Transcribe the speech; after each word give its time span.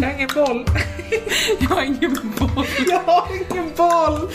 Jag 0.00 0.08
har 0.08 0.14
ingen 0.14 0.28
boll. 0.34 0.64
Jag 1.60 1.68
har 1.68 1.82
ingen 1.82 2.12
boll. 2.38 2.66
Jag 2.88 3.00
har 3.00 3.28
ingen 3.36 3.72
boll. 3.76 4.30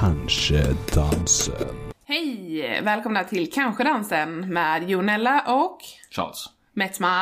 Kanske 0.00 0.76
dansen. 0.94 1.92
Hej! 2.04 2.80
Välkomna 2.82 3.24
till 3.24 3.52
Kanske 3.52 3.84
dansen 3.84 4.52
med 4.52 4.90
Jonella 4.90 5.40
och 5.46 5.78
Charles. 6.10 6.46
Metma. 6.74 7.12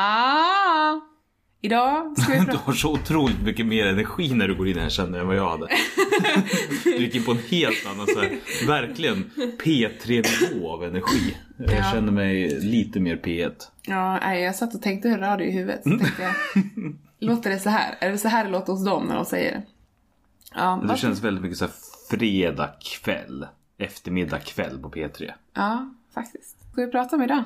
Idag 1.61 2.17
ska 2.17 2.33
vi 2.33 2.39
Du 2.51 2.57
har 2.57 2.73
så 2.73 2.93
otroligt 2.93 3.41
mycket 3.41 3.65
mer 3.65 3.85
energi 3.85 4.33
när 4.33 4.47
du 4.47 4.55
går 4.55 4.67
in 4.67 4.77
här 4.79 4.89
känner 4.89 5.11
jag 5.17 5.21
än 5.21 5.27
vad 5.27 5.35
jag 5.35 5.49
hade. 5.49 5.67
Du 6.83 6.97
gick 6.97 7.15
in 7.15 7.23
på 7.23 7.31
en 7.31 7.37
helt 7.37 7.85
annan 7.93 8.07
så 8.07 8.19
här, 8.21 8.39
verkligen 8.67 9.29
P3-nivå 9.63 10.71
av 10.71 10.83
energi. 10.83 11.37
Jag 11.57 11.73
Ja. 11.73 11.83
känner 11.93 12.11
mig 12.11 12.59
lite 12.59 12.99
mer 12.99 13.15
P1. 13.17 13.51
Ja, 13.81 14.19
nej, 14.21 14.43
jag 14.43 14.55
satt 14.55 14.75
och 14.75 14.81
tänkte 14.81 15.17
radio 15.17 15.47
i 15.47 15.51
huvudet. 15.51 15.83
Så 15.83 15.89
tänkte 15.89 16.21
jag, 16.21 16.33
låter 17.19 17.49
det 17.49 17.59
så 17.59 17.69
här? 17.69 17.95
Är 17.99 18.11
det 18.11 18.17
så 18.17 18.27
här 18.27 18.45
det 18.45 18.51
låter 18.51 18.73
hos 18.73 18.85
dem 18.85 19.05
när 19.05 19.15
de 19.15 19.25
säger 19.25 19.51
det? 19.51 19.63
Ja, 20.55 20.79
Det 20.81 20.87
vad- 20.87 20.99
känns 20.99 21.23
väldigt 21.23 21.41
mycket 21.43 21.57
så 21.57 21.65
här 21.65 21.73
fredag 22.09 22.69
kväll. 22.81 23.47
Eftermiddag 23.77 24.39
kväll 24.39 24.79
på 24.79 24.89
P3. 24.89 25.31
ja 25.55 25.93
faktiskt. 26.13 26.71
Ska 26.71 26.81
vi 26.85 26.91
prata 26.91 27.15
om 27.15 27.21
idag? 27.23 27.43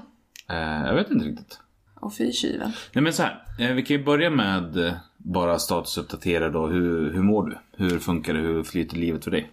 Eh, 0.49 0.57
jag 0.85 0.95
vet 0.95 1.11
inte 1.11 1.25
riktigt. 1.25 1.59
Och 2.03 2.13
fy 2.13 2.31
tjuven. 2.31 2.71
Nej 2.91 3.03
men 3.03 3.13
så 3.13 3.23
här, 3.23 3.43
eh, 3.59 3.71
vi 3.71 3.83
kan 3.83 3.97
ju 3.97 4.03
börja 4.03 4.29
med 4.29 4.87
eh, 4.87 4.93
bara 5.17 5.59
statusuppdatera 5.59 6.49
då. 6.49 6.67
Hur, 6.67 7.13
hur 7.13 7.23
mår 7.23 7.43
du? 7.45 7.57
Hur 7.83 7.99
funkar 7.99 8.33
det? 8.33 8.39
Hur 8.39 8.63
flyter 8.63 8.97
livet 8.97 9.23
för 9.23 9.31
dig? 9.31 9.51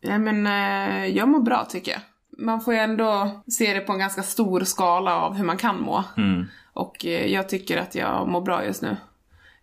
Ja, 0.00 0.18
men 0.18 0.46
eh, 0.46 1.06
jag 1.06 1.28
mår 1.28 1.40
bra 1.40 1.64
tycker 1.64 1.92
jag. 1.92 2.00
Man 2.38 2.60
får 2.60 2.74
ju 2.74 2.80
ändå 2.80 3.40
se 3.46 3.74
det 3.74 3.80
på 3.80 3.92
en 3.92 3.98
ganska 3.98 4.22
stor 4.22 4.60
skala 4.60 5.20
av 5.20 5.34
hur 5.34 5.44
man 5.44 5.56
kan 5.56 5.80
må. 5.80 6.04
Mm. 6.16 6.46
Och 6.72 7.04
jag 7.04 7.48
tycker 7.48 7.76
att 7.76 7.94
jag 7.94 8.28
mår 8.28 8.40
bra 8.40 8.64
just 8.64 8.82
nu. 8.82 8.96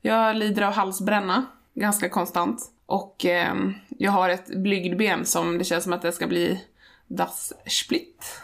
Jag 0.02 0.36
lider 0.36 0.61
av 0.61 0.73
halsbränna, 0.73 1.45
ganska 1.73 2.09
konstant. 2.09 2.61
Och 2.86 3.25
jag 3.88 4.11
har 4.11 4.30
ett 4.30 4.56
blygdben 4.56 5.25
som 5.25 5.58
det 5.58 5.63
känns 5.63 5.84
som 5.84 5.94
att 5.94 6.02
det 6.02 6.11
ska 6.11 6.28
bli 6.28 6.61
dasssplitt. 7.08 8.41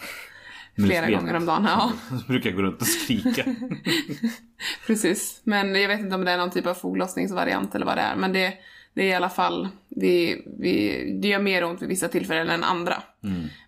Flera 0.86 1.12
gånger 1.12 1.34
om 1.34 1.46
dagen. 1.46 1.66
Ja, 1.66 1.92
Så 2.10 2.28
brukar 2.28 2.50
jag 2.50 2.58
gå 2.58 2.64
runt 2.64 2.82
och 2.82 2.88
skrika. 2.88 3.44
precis. 4.88 5.42
Men 5.44 5.76
jag 5.76 5.88
vet 5.88 6.00
inte 6.00 6.16
om 6.16 6.26
det 6.26 6.32
är 6.32 6.38
någon 6.38 6.52
typ 6.52 6.66
av 6.66 6.74
foglossningsvariant 6.74 7.76
eller 7.76 7.86
vad 7.86 7.98
det 7.98 8.02
är. 8.02 8.16
Men 8.16 8.34
det, 8.34 8.54
det 8.94 9.04
är 9.04 9.08
i 9.08 9.14
alla 9.14 9.30
fall, 9.30 9.68
det, 9.90 10.38
vi, 10.60 11.04
det 11.22 11.28
gör 11.28 11.40
mer 11.40 11.64
ont 11.64 11.82
vid 11.82 11.90
vissa 11.90 12.08
tillfällen 12.08 12.50
än 12.50 12.64
andra. 12.64 13.04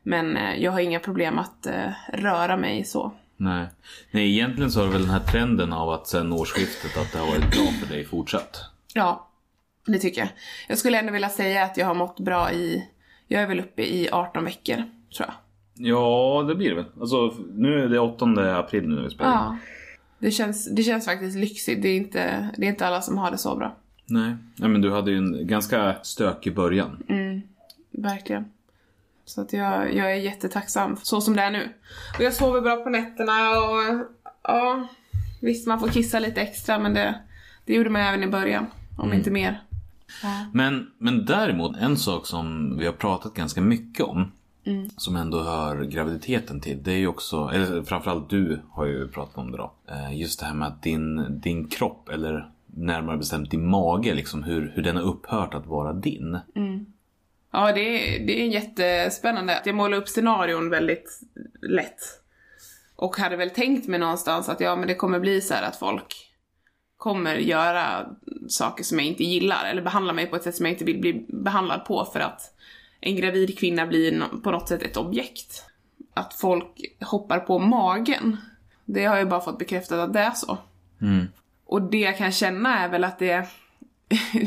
Men 0.03 0.37
eh, 0.37 0.55
jag 0.55 0.71
har 0.71 0.79
inga 0.79 0.99
problem 0.99 1.37
att 1.37 1.65
eh, 1.65 1.91
röra 2.13 2.57
mig 2.57 2.83
så. 2.83 3.13
Nej. 3.37 3.67
Nej, 4.11 4.31
egentligen 4.31 4.71
så 4.71 4.81
har 4.81 4.87
väl 4.87 5.01
den 5.01 5.11
här 5.11 5.19
trenden 5.19 5.73
av 5.73 5.89
att 5.89 6.07
sen 6.07 6.33
årsskiftet 6.33 6.97
att 6.97 7.11
det 7.11 7.19
har 7.19 7.27
varit 7.27 7.51
bra 7.51 7.65
för 7.79 7.93
dig 7.93 8.05
fortsatt. 8.05 8.61
Ja, 8.93 9.29
det 9.85 9.99
tycker 9.99 10.21
jag. 10.21 10.29
Jag 10.67 10.77
skulle 10.77 10.99
ändå 10.99 11.13
vilja 11.13 11.29
säga 11.29 11.63
att 11.63 11.77
jag 11.77 11.85
har 11.85 11.93
mått 11.93 12.19
bra 12.19 12.51
i, 12.51 12.85
jag 13.27 13.41
är 13.41 13.47
väl 13.47 13.59
uppe 13.59 13.81
i 13.81 14.09
18 14.11 14.45
veckor, 14.45 14.75
tror 14.75 15.27
jag. 15.27 15.33
Ja, 15.81 16.45
det 16.47 16.55
blir 16.55 16.69
det 16.69 16.75
väl. 16.75 16.85
Alltså, 16.99 17.33
nu 17.55 17.83
är 17.83 17.89
det 17.89 17.99
8 17.99 18.25
april 18.59 18.87
nu 18.87 18.95
när 18.95 19.03
vi 19.03 19.09
spelar. 19.09 19.31
Ja. 19.31 19.57
Det 20.19 20.31
känns, 20.31 20.75
det 20.75 20.83
känns 20.83 21.05
faktiskt 21.05 21.37
lyxigt. 21.37 21.81
Det 21.81 21.89
är, 21.89 21.97
inte, 21.97 22.49
det 22.57 22.65
är 22.65 22.69
inte 22.69 22.87
alla 22.87 23.01
som 23.01 23.17
har 23.17 23.31
det 23.31 23.37
så 23.37 23.55
bra. 23.55 23.75
Nej. 24.05 24.35
Nej, 24.55 24.69
men 24.69 24.81
du 24.81 24.91
hade 24.91 25.11
ju 25.11 25.17
en 25.17 25.47
ganska 25.47 25.95
stökig 26.01 26.55
början. 26.55 27.03
Verkligen. 27.91 28.45
Så 29.25 29.41
att 29.41 29.53
jag, 29.53 29.95
jag 29.95 30.11
är 30.11 30.15
jättetacksam 30.15 30.97
så 31.03 31.21
som 31.21 31.35
det 31.35 31.41
är 31.41 31.51
nu. 31.51 31.69
Och 32.17 32.23
jag 32.23 32.33
sover 32.33 32.61
bra 32.61 32.75
på 32.75 32.89
nätterna 32.89 33.49
och 33.49 34.05
ja, 34.43 34.87
visst 35.41 35.67
man 35.67 35.79
får 35.79 35.87
kissa 35.87 36.19
lite 36.19 36.41
extra 36.41 36.79
men 36.79 36.93
det, 36.93 37.15
det 37.65 37.73
gjorde 37.73 37.89
man 37.89 38.01
även 38.01 38.23
i 38.23 38.27
början. 38.27 38.65
Om 38.97 39.13
inte 39.13 39.31
mer. 39.31 39.61
Men, 40.53 40.91
men 40.97 41.25
däremot, 41.25 41.77
en 41.77 41.97
sak 41.97 42.27
som 42.27 42.77
vi 42.77 42.85
har 42.85 42.93
pratat 42.93 43.33
ganska 43.33 43.61
mycket 43.61 44.05
om. 44.05 44.31
Som 44.97 45.15
ändå 45.15 45.41
hör 45.41 45.83
graviditeten 45.83 46.61
till. 46.61 46.83
Det 46.83 46.91
är 46.91 46.97
ju 46.97 47.07
också, 47.07 47.49
eller 47.53 47.83
framförallt 47.83 48.29
du 48.29 48.61
har 48.71 48.85
ju 48.85 49.07
pratat 49.07 49.37
om 49.37 49.51
det 49.51 49.57
då. 49.57 49.71
Eh, 49.89 50.17
Just 50.19 50.39
det 50.39 50.45
här 50.45 50.53
med 50.53 50.67
att 50.67 50.83
din, 50.83 51.39
din 51.41 51.67
kropp, 51.67 52.09
eller 52.09 52.51
närmare 52.65 53.17
bestämt 53.17 53.51
din 53.51 53.69
mage, 53.69 54.13
liksom 54.13 54.43
hur, 54.43 54.71
hur 54.75 54.83
den 54.83 54.95
har 54.95 55.03
upphört 55.03 55.53
att 55.53 55.65
vara 55.65 55.93
din. 55.93 56.39
Ja, 57.51 57.71
det 57.71 57.81
är, 57.81 58.25
det 58.27 58.41
är 58.41 58.47
jättespännande. 58.47 59.61
Jag 59.65 59.75
målar 59.75 59.97
upp 59.97 60.07
scenarion 60.09 60.69
väldigt 60.69 61.19
lätt. 61.61 61.99
Och 62.95 63.17
hade 63.17 63.35
väl 63.35 63.49
tänkt 63.49 63.87
mig 63.87 63.99
någonstans 63.99 64.49
att 64.49 64.59
ja, 64.59 64.75
men 64.75 64.87
det 64.87 64.95
kommer 64.95 65.19
bli 65.19 65.41
så 65.41 65.53
här 65.53 65.63
att 65.67 65.75
folk 65.75 66.15
kommer 66.97 67.35
göra 67.35 68.05
saker 68.47 68.83
som 68.83 68.99
jag 68.99 69.07
inte 69.07 69.23
gillar 69.23 69.65
eller 69.65 69.81
behandla 69.81 70.13
mig 70.13 70.27
på 70.27 70.35
ett 70.35 70.43
sätt 70.43 70.55
som 70.55 70.65
jag 70.65 70.73
inte 70.73 70.85
vill 70.85 71.01
bli 71.01 71.25
behandlad 71.29 71.85
på 71.85 72.05
för 72.05 72.19
att 72.19 72.41
en 73.01 73.15
gravid 73.15 73.59
kvinna 73.59 73.87
blir 73.87 74.23
på 74.43 74.51
något 74.51 74.67
sätt 74.67 74.83
ett 74.83 74.97
objekt. 74.97 75.65
Att 76.13 76.33
folk 76.33 76.81
hoppar 77.01 77.39
på 77.39 77.59
magen. 77.59 78.37
Det 78.85 79.05
har 79.05 79.17
jag 79.17 79.29
bara 79.29 79.41
fått 79.41 79.59
bekräftat 79.59 79.99
att 79.99 80.13
det 80.13 80.19
är 80.19 80.31
så. 80.31 80.57
Och 81.65 81.81
det 81.81 81.99
jag 81.99 82.17
kan 82.17 82.31
känna 82.31 82.79
är 82.79 82.89
väl 82.89 83.03
att 83.03 83.19
det, 83.19 83.47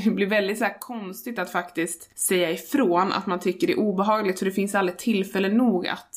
det 0.05 0.11
blir 0.15 0.27
väldigt 0.27 0.59
så 0.59 0.69
konstigt 0.81 1.39
att 1.39 1.53
faktiskt 1.53 2.19
säga 2.19 2.51
ifrån 2.51 3.13
att 3.13 3.27
man 3.27 3.41
tycker 3.41 3.67
det 3.67 3.73
är 3.73 3.79
obehagligt 3.79 4.39
för 4.39 4.47
det 4.47 4.53
finns 4.53 4.75
aldrig 4.75 4.99
tillfälle 4.99 5.49
nog 5.49 5.87
att, 5.87 6.15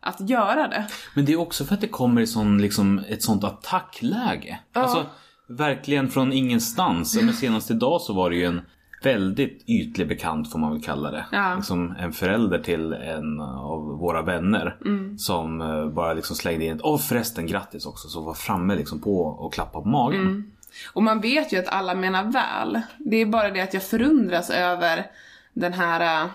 att 0.00 0.28
göra 0.30 0.68
det. 0.68 0.86
Men 1.14 1.24
det 1.24 1.32
är 1.32 1.40
också 1.40 1.64
för 1.64 1.74
att 1.74 1.80
det 1.80 1.88
kommer 1.88 2.20
i 2.20 2.26
sån, 2.26 2.62
liksom, 2.62 2.98
ett 3.08 3.22
sånt 3.22 3.44
attackläge. 3.44 4.58
Alltså, 4.72 5.06
verkligen 5.48 6.08
från 6.08 6.32
ingenstans. 6.32 7.22
Men 7.22 7.34
senast 7.34 7.70
idag 7.70 8.00
så 8.00 8.14
var 8.14 8.30
det 8.30 8.36
ju 8.36 8.44
en 8.44 8.60
väldigt 9.02 9.64
ytlig 9.66 10.08
bekant 10.08 10.52
får 10.52 10.58
man 10.58 10.72
väl 10.72 10.82
kalla 10.82 11.10
det. 11.10 11.26
Ja. 11.32 11.54
Liksom 11.54 11.94
en 11.98 12.12
förälder 12.12 12.58
till 12.58 12.92
en 12.92 13.40
av 13.40 13.80
våra 13.98 14.22
vänner. 14.22 14.76
Som 15.16 15.60
eh, 15.60 15.88
bara 15.88 16.12
liksom 16.12 16.36
slängde 16.36 16.64
in 16.64 16.76
ett 16.76 16.82
åh 16.84 16.98
förresten 16.98 17.46
grattis 17.46 17.86
också. 17.86 18.08
Så 18.08 18.20
var 18.20 18.34
framme 18.34 18.74
liksom 18.74 19.00
på 19.00 19.22
och 19.22 19.54
klappa 19.54 19.80
på 19.80 19.88
magen. 19.88 20.52
Och 20.92 21.02
man 21.02 21.20
vet 21.20 21.52
ju 21.52 21.58
att 21.58 21.68
alla 21.68 21.94
menar 21.94 22.24
väl. 22.24 22.80
Det 22.98 23.16
är 23.16 23.26
bara 23.26 23.50
det 23.50 23.60
att 23.60 23.74
jag 23.74 23.82
förundras 23.82 24.50
över 24.50 25.06
den 25.52 25.72
här 25.72 26.24
äh, 26.24 26.30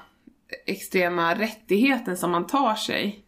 extrema 0.66 1.36
rättigheten 1.36 2.18
som 2.18 2.32
man 2.32 2.48
tar 2.48 2.76
sig 2.76 3.26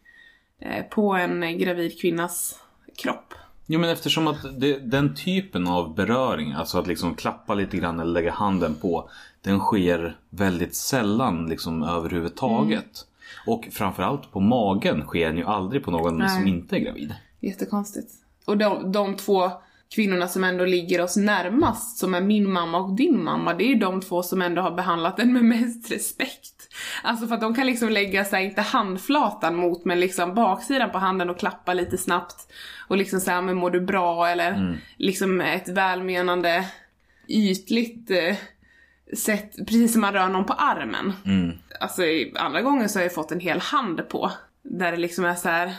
eh, 0.60 0.84
på 0.84 1.12
en 1.12 1.58
gravid 1.58 2.00
kvinnas 2.00 2.62
kropp. 2.96 3.34
Jo 3.70 3.80
men 3.80 3.90
eftersom 3.90 4.28
att 4.28 4.60
det, 4.60 4.78
den 4.78 5.14
typen 5.14 5.66
av 5.66 5.94
beröring, 5.94 6.52
alltså 6.52 6.78
att 6.78 6.86
liksom 6.86 7.14
klappa 7.14 7.54
lite 7.54 7.76
grann 7.76 8.00
eller 8.00 8.12
lägga 8.12 8.32
handen 8.32 8.74
på. 8.74 9.10
Den 9.42 9.58
sker 9.58 10.16
väldigt 10.30 10.74
sällan 10.74 11.46
liksom 11.46 11.82
överhuvudtaget. 11.82 13.06
Och 13.46 13.68
framförallt 13.72 14.32
på 14.32 14.40
magen 14.40 15.02
sker 15.02 15.26
den 15.26 15.36
ju 15.36 15.44
aldrig 15.44 15.84
på 15.84 15.90
någon 15.90 16.18
Nej. 16.18 16.28
som 16.28 16.46
inte 16.46 16.76
är 16.76 16.80
gravid. 16.80 17.14
Jättekonstigt. 17.40 18.12
Och 18.44 18.56
de, 18.56 18.92
de 18.92 19.16
två 19.16 19.50
kvinnorna 19.94 20.28
som 20.28 20.44
ändå 20.44 20.64
ligger 20.64 21.00
oss 21.00 21.16
närmast, 21.16 21.98
som 21.98 22.14
är 22.14 22.20
min 22.20 22.52
mamma 22.52 22.78
och 22.78 22.96
din 22.96 23.24
mamma, 23.24 23.54
det 23.54 23.64
är 23.64 23.68
ju 23.68 23.78
de 23.78 24.00
två 24.00 24.22
som 24.22 24.42
ändå 24.42 24.62
har 24.62 24.70
behandlat 24.70 25.16
den 25.16 25.32
med 25.32 25.44
mest 25.44 25.90
respekt. 25.90 26.68
Alltså 27.02 27.26
för 27.26 27.34
att 27.34 27.40
de 27.40 27.54
kan 27.54 27.66
liksom 27.66 27.88
lägga 27.88 28.24
sig, 28.24 28.44
inte 28.44 28.60
handflatan 28.60 29.56
mot, 29.56 29.84
men 29.84 30.00
liksom 30.00 30.34
baksidan 30.34 30.90
på 30.90 30.98
handen 30.98 31.30
och 31.30 31.38
klappa 31.38 31.74
lite 31.74 31.98
snabbt. 31.98 32.52
Och 32.88 32.96
liksom 32.96 33.20
säga, 33.20 33.40
men 33.40 33.56
mår 33.56 33.70
du 33.70 33.80
bra? 33.80 34.26
Eller 34.28 34.78
liksom 34.96 35.40
ett 35.40 35.68
välmenande, 35.68 36.64
ytligt 37.28 38.10
eh, 38.10 38.36
sätt, 39.16 39.56
precis 39.56 39.92
som 39.92 40.00
man 40.00 40.12
rör 40.12 40.28
någon 40.28 40.44
på 40.44 40.52
armen. 40.52 41.12
Alltså 41.80 42.02
i- 42.04 42.34
andra 42.36 42.62
gånger 42.62 42.88
så 42.88 42.98
har 42.98 43.02
jag 43.02 43.14
fått 43.14 43.32
en 43.32 43.40
hel 43.40 43.60
hand 43.60 44.08
på. 44.08 44.32
Där 44.62 44.90
det 44.90 44.96
liksom 44.98 45.24
är 45.24 45.34
så 45.34 45.48
här. 45.48 45.74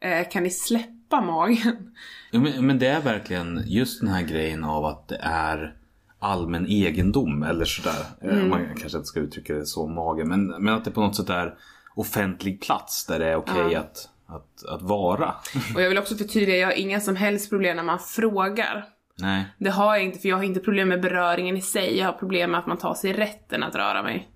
Eh, 0.00 0.28
kan 0.28 0.42
ni 0.42 0.50
släppa 0.50 1.20
magen? 1.20 1.92
Ja, 2.30 2.40
men, 2.40 2.66
men 2.66 2.78
det 2.78 2.86
är 2.86 3.00
verkligen 3.00 3.62
just 3.66 4.00
den 4.00 4.08
här 4.08 4.22
grejen 4.22 4.64
av 4.64 4.84
att 4.84 5.08
det 5.08 5.18
är 5.22 5.74
allmän 6.18 6.66
egendom 6.66 7.42
eller 7.42 7.64
sådär. 7.64 8.04
Eh, 8.22 8.36
Man 8.44 8.66
kanske 8.66 8.98
inte 8.98 9.08
ska 9.08 9.20
uttrycka 9.20 9.54
det 9.54 9.66
så 9.66 9.86
magen. 9.86 10.28
Men, 10.28 10.46
men 10.46 10.74
att 10.74 10.84
det 10.84 10.90
på 10.90 11.00
något 11.00 11.16
sätt 11.16 11.30
är 11.30 11.54
offentlig 11.94 12.60
plats 12.60 13.06
där 13.06 13.18
det 13.18 13.26
är 13.26 13.36
okej 13.36 13.74
att, 13.74 14.08
att, 14.30 14.64
att 14.68 14.82
vara. 14.82 15.34
Och 15.74 15.82
jag 15.82 15.88
vill 15.88 15.98
också 15.98 16.16
förtydliga, 16.16 16.56
jag 16.56 16.66
har 16.66 16.74
inga 16.74 17.00
som 17.00 17.16
helst 17.16 17.50
problem 17.50 17.76
när 17.76 17.82
man 17.82 17.98
frågar. 17.98 18.84
Nej. 19.18 19.44
Det 19.58 19.70
har 19.70 19.94
jag 19.94 20.04
inte, 20.04 20.18
för 20.18 20.28
jag 20.28 20.36
har 20.36 20.44
inte 20.44 20.60
problem 20.60 20.88
med 20.88 21.00
beröringen 21.00 21.56
i 21.56 21.62
sig. 21.62 21.98
Jag 21.98 22.06
har 22.06 22.12
problem 22.12 22.50
med 22.50 22.60
att 22.60 22.66
man 22.66 22.78
tar 22.78 22.94
sig 22.94 23.12
rätten 23.12 23.62
att 23.62 23.74
röra 23.74 24.02
mig. 24.02 24.28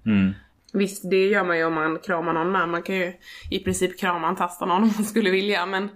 Visst, 0.73 1.11
det 1.11 1.27
gör 1.27 1.45
man 1.45 1.59
ju 1.59 1.65
om 1.65 1.75
man 1.75 1.99
kramar 1.99 2.33
någon 2.33 2.53
med. 2.53 2.69
Man 2.69 2.83
kan 2.83 2.95
ju 2.95 3.13
i 3.51 3.59
princip 3.59 4.01
krama 4.01 4.31
och 4.31 4.39
tasta 4.39 4.67
någon 4.67 4.83
om 4.83 4.93
man 4.97 5.05
skulle 5.05 5.31
vilja, 5.31 5.67
men 5.67 5.89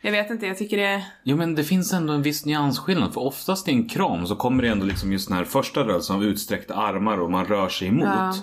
jag 0.00 0.12
vet 0.12 0.30
inte, 0.30 0.46
jag 0.46 0.58
tycker 0.58 0.76
det... 0.76 1.06
Jo 1.22 1.36
men 1.36 1.54
det 1.54 1.64
finns 1.64 1.92
ändå 1.92 2.12
en 2.12 2.22
viss 2.22 2.46
nyansskillnad. 2.46 3.14
För 3.14 3.20
oftast 3.20 3.68
i 3.68 3.70
en 3.70 3.88
kram 3.88 4.26
så 4.26 4.36
kommer 4.36 4.62
det 4.62 4.68
ändå 4.68 4.86
liksom 4.86 5.12
just 5.12 5.28
den 5.28 5.36
här 5.36 5.44
första 5.44 5.80
rörelsen 5.80 6.16
av 6.16 6.24
utsträckta 6.24 6.74
armar 6.74 7.20
och 7.20 7.30
man 7.30 7.46
rör 7.46 7.68
sig 7.68 7.88
emot. 7.88 8.06
Ja. 8.06 8.34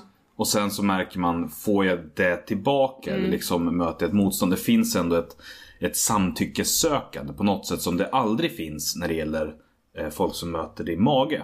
Och 0.44 0.48
sen 0.48 0.72
så 0.72 0.84
märker 0.84 1.20
man, 1.20 1.50
får 1.50 1.86
jag 1.86 2.00
det 2.16 2.38
tillbaka 2.38 3.14
eller 3.14 3.28
liksom 3.28 3.78
möter 3.78 4.06
jag 4.06 4.08
ett 4.08 4.16
motstånd? 4.16 4.52
Det 4.52 4.58
finns 4.58 4.96
ändå 4.96 5.16
ett, 5.16 5.38
ett 5.80 5.98
samtyckessökande 5.98 7.34
på 7.34 7.44
något 7.44 7.68
sätt 7.68 7.82
som 7.82 7.98
det 7.98 8.10
aldrig 8.10 8.56
finns 8.56 8.96
när 8.96 9.08
det 9.08 9.14
gäller 9.14 9.56
eh, 9.98 10.10
folk 10.10 10.36
som 10.36 10.52
möter 10.52 10.84
din 10.84 11.04
mage. 11.04 11.44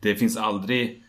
Det 0.00 0.14
finns 0.14 0.36
aldrig 0.36 1.04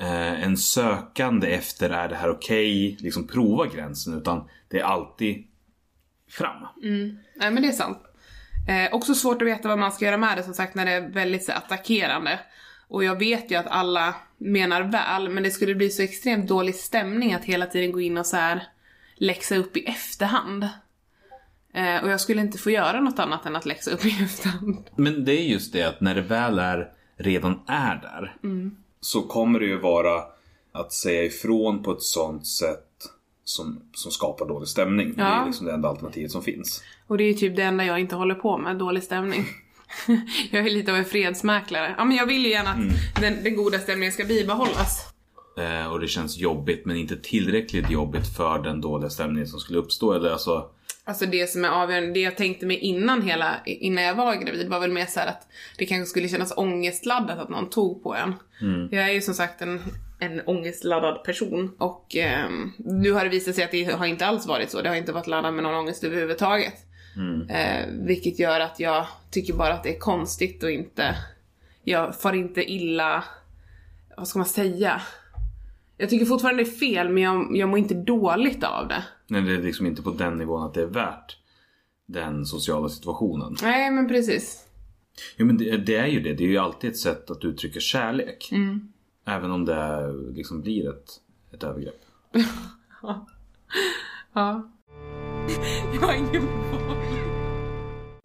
eh, 0.00 0.44
en 0.44 0.56
sökande 0.56 1.46
efter 1.54 1.90
är 1.90 2.08
det 2.08 2.16
här 2.16 2.30
okej, 2.30 2.96
liksom 3.00 3.26
prova 3.26 3.66
gränsen. 3.66 4.18
Utan 4.18 4.48
det 4.68 4.80
är 4.80 4.84
alltid 4.84 5.46
fram. 6.28 6.66
Nej 7.36 7.50
men 7.50 7.62
det 7.62 7.68
är 7.68 7.72
sant. 7.72 7.98
Eh, 8.68 8.94
också 8.94 9.14
svårt 9.14 9.42
att 9.42 9.48
veta 9.48 9.68
vad 9.68 9.78
man 9.78 9.92
ska 9.92 10.04
göra 10.04 10.16
med 10.16 10.36
det 10.36 10.42
som 10.42 10.54
sagt 10.54 10.74
när 10.74 10.86
det 10.86 10.92
är 10.92 11.08
väldigt 11.08 11.44
så, 11.44 11.52
attackerande. 11.52 12.40
Och 12.90 13.04
jag 13.04 13.18
vet 13.18 13.50
ju 13.50 13.54
att 13.56 13.66
alla 13.66 14.14
menar 14.38 14.82
väl 14.82 15.28
men 15.28 15.42
det 15.42 15.50
skulle 15.50 15.74
bli 15.74 15.90
så 15.90 16.02
extremt 16.02 16.48
dålig 16.48 16.74
stämning 16.74 17.32
att 17.34 17.44
hela 17.44 17.66
tiden 17.66 17.92
gå 17.92 18.00
in 18.00 18.18
och 18.18 18.26
så 18.26 18.36
här 18.36 18.62
läxa 19.16 19.56
upp 19.56 19.76
i 19.76 19.84
efterhand. 19.84 20.68
Eh, 21.74 22.02
och 22.02 22.10
jag 22.10 22.20
skulle 22.20 22.40
inte 22.40 22.58
få 22.58 22.70
göra 22.70 23.00
något 23.00 23.18
annat 23.18 23.46
än 23.46 23.56
att 23.56 23.66
läxa 23.66 23.90
upp 23.90 24.04
i 24.04 24.08
efterhand. 24.24 24.90
Men 24.96 25.24
det 25.24 25.32
är 25.32 25.42
just 25.44 25.72
det 25.72 25.82
att 25.82 26.00
när 26.00 26.14
det 26.14 26.20
väl 26.22 26.58
är, 26.58 26.88
redan 27.16 27.60
är 27.66 27.96
där. 27.96 28.36
Så 29.00 29.22
kommer 29.22 29.60
det 29.60 29.66
ju 29.66 29.78
vara 29.78 30.22
att 30.72 30.92
säga 30.92 31.22
ifrån 31.24 31.82
på 31.82 31.92
ett 31.92 32.02
sånt 32.02 32.46
sätt 32.46 32.86
som, 33.44 33.82
som 33.94 34.10
skapar 34.12 34.46
dålig 34.48 34.68
stämning. 34.68 35.12
Det 35.16 35.22
Ja. 35.22 35.42
är 35.42 35.46
liksom 35.46 35.66
det 35.66 35.72
enda 35.72 35.88
alternativet 35.88 36.30
som 36.30 36.42
finns. 36.42 36.82
Och 37.06 37.18
det 37.18 37.24
är 37.24 37.28
ju 37.28 37.34
typ 37.34 37.56
det 37.56 37.62
enda 37.62 37.84
jag 37.84 38.00
inte 38.00 38.16
håller 38.16 38.34
på 38.34 38.58
med, 38.58 38.76
dålig 38.76 39.02
stämning. 39.02 39.44
jag 40.50 40.66
är 40.66 40.70
lite 40.70 40.92
av 40.92 40.98
en 40.98 41.04
fredsmäklare. 41.04 41.94
Ja 41.98 42.04
men 42.04 42.16
jag 42.16 42.26
vill 42.26 42.44
ju 42.44 42.50
gärna 42.50 42.70
att 42.70 43.20
den, 43.20 43.44
den 43.44 43.56
goda 43.56 43.78
stämningen 43.78 44.12
ska 44.12 44.24
bibehållas. 44.24 45.06
Eh, 45.58 45.92
och 45.92 46.00
det 46.00 46.08
känns 46.08 46.38
jobbigt 46.38 46.86
men 46.86 46.96
inte 46.96 47.16
tillräckligt 47.16 47.90
jobbigt 47.90 48.36
för 48.36 48.58
den 48.58 48.80
dåliga 48.80 49.10
stämningen 49.10 49.46
som 49.46 49.60
skulle 49.60 49.78
uppstå. 49.78 50.12
Eller 50.12 50.30
alltså, 50.30 50.70
Alltså 51.04 51.26
det 51.26 51.50
som 51.50 51.64
är 51.64 51.68
avgörande, 51.68 52.12
det 52.12 52.20
jag 52.20 52.36
tänkte 52.36 52.66
mig 52.66 52.76
innan 52.76 53.22
hela, 53.22 53.60
innan 53.64 54.04
jag 54.04 54.14
var 54.14 54.34
gravid 54.34 54.68
var 54.68 54.80
väl 54.80 54.92
mer 54.92 55.06
så 55.06 55.20
att 55.20 55.46
det 55.78 55.86
kanske 55.86 56.10
skulle 56.10 56.28
kännas 56.28 56.52
ångestladdat 56.56 57.38
att 57.38 57.48
någon 57.48 57.70
tog 57.70 58.02
på 58.02 58.14
en. 58.14 58.34
Jag 58.90 59.04
är 59.04 59.12
ju 59.12 59.20
som 59.20 59.34
sagt 59.34 59.62
en, 59.62 59.80
en 60.18 60.40
ångestladdad 60.40 61.24
person 61.24 61.74
och 61.78 62.16
ehm, 62.16 62.72
nu 62.78 63.12
har 63.12 63.24
det 63.24 63.30
visat 63.30 63.54
sig 63.54 63.64
att 63.64 63.70
det 63.70 63.84
har 63.84 64.06
inte 64.06 64.26
alls 64.26 64.46
varit 64.46 64.70
så. 64.70 64.82
Det 64.82 64.88
har 64.88 64.96
inte 64.96 65.12
varit 65.12 65.26
laddat 65.26 65.54
med 65.54 65.62
någon 65.62 65.74
ångest 65.74 66.04
överhuvudtaget. 66.04 66.74
Eh, 67.50 67.86
vilket 67.92 68.38
gör 68.38 68.60
att 68.60 68.80
jag 68.80 69.06
tycker 69.30 69.54
bara 69.54 69.74
att 69.74 69.82
det 69.82 69.94
är 69.96 69.98
konstigt 69.98 70.62
och 70.62 70.70
inte, 70.70 71.16
jag 71.84 72.20
far 72.20 72.32
inte 72.32 72.72
illa, 72.72 73.24
vad 74.16 74.28
ska 74.28 74.38
man 74.38 74.46
säga? 74.46 75.02
Jag 75.96 76.10
tycker 76.10 76.26
fortfarande 76.26 76.62
det 76.62 76.68
är 76.68 76.72
fel 76.72 77.08
men 77.08 77.22
jag, 77.22 77.56
jag 77.56 77.68
mår 77.68 77.78
inte 77.78 77.94
dåligt 77.94 78.64
av 78.64 78.88
det. 78.88 79.04
när 79.26 79.40
det 79.42 79.54
är 79.54 79.62
liksom 79.62 79.86
inte 79.86 80.02
på 80.02 80.10
den 80.10 80.38
nivån 80.38 80.62
att 80.66 80.74
det 80.74 80.82
är 80.82 80.86
värt 80.86 81.36
den 82.06 82.46
sociala 82.46 82.88
situationen. 82.88 83.56
Nej 83.62 83.90
men 83.90 84.08
precis. 84.08 84.66
Jo 85.36 85.46
men 85.46 85.58
det, 85.58 85.76
det 85.76 85.96
är 85.96 86.06
ju 86.06 86.20
det. 86.20 86.34
Det 86.34 86.44
är 86.44 86.48
ju 86.48 86.58
alltid 86.58 86.90
ett 86.90 86.98
sätt 86.98 87.30
att 87.30 87.44
uttrycka 87.44 87.80
kärlek. 87.80 88.50
Även 89.26 89.50
om 89.50 89.64
det 89.64 90.12
liksom 90.34 90.60
blir 90.60 90.90
ett, 90.90 91.10
ett 91.54 91.62
övergrepp. 91.64 92.00
Ja. 94.34 94.70
Jag 95.94 96.00
har 96.00 96.14
ingen. 96.14 96.48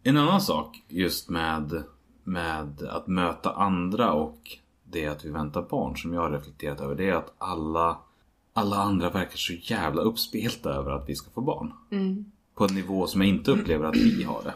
En 0.08 0.18
annan 0.18 0.42
sak 0.42 0.84
just 0.88 1.30
med, 1.30 1.84
med 2.24 2.82
att 2.82 3.08
möta 3.08 3.54
andra 3.54 4.14
och 4.14 4.58
det 4.84 5.08
att 5.08 5.26
vi 5.26 5.30
väntar 5.30 5.62
barn 5.62 5.98
som 5.98 6.14
jag 6.14 6.22
har 6.22 6.32
reflekterat 6.32 6.82
över 6.82 6.96
det 6.96 7.10
är 7.10 7.14
att 7.14 7.34
alla, 7.38 7.98
alla 8.54 8.76
andra 8.76 9.10
verkar 9.10 9.38
så 9.38 9.54
jävla 9.54 10.02
uppspelta 10.02 10.70
över 10.70 10.92
att 10.92 11.10
vi 11.10 11.16
ska 11.16 11.32
få 11.32 11.42
barn. 11.42 11.74
På 12.56 12.66
en 12.66 12.76
nivå 12.76 13.08
som 13.08 13.22
jag 13.22 13.30
inte 13.30 13.52
upplever 13.52 13.86
att 13.86 13.96
vi 13.96 14.24
har 14.24 14.42
det. 14.44 14.54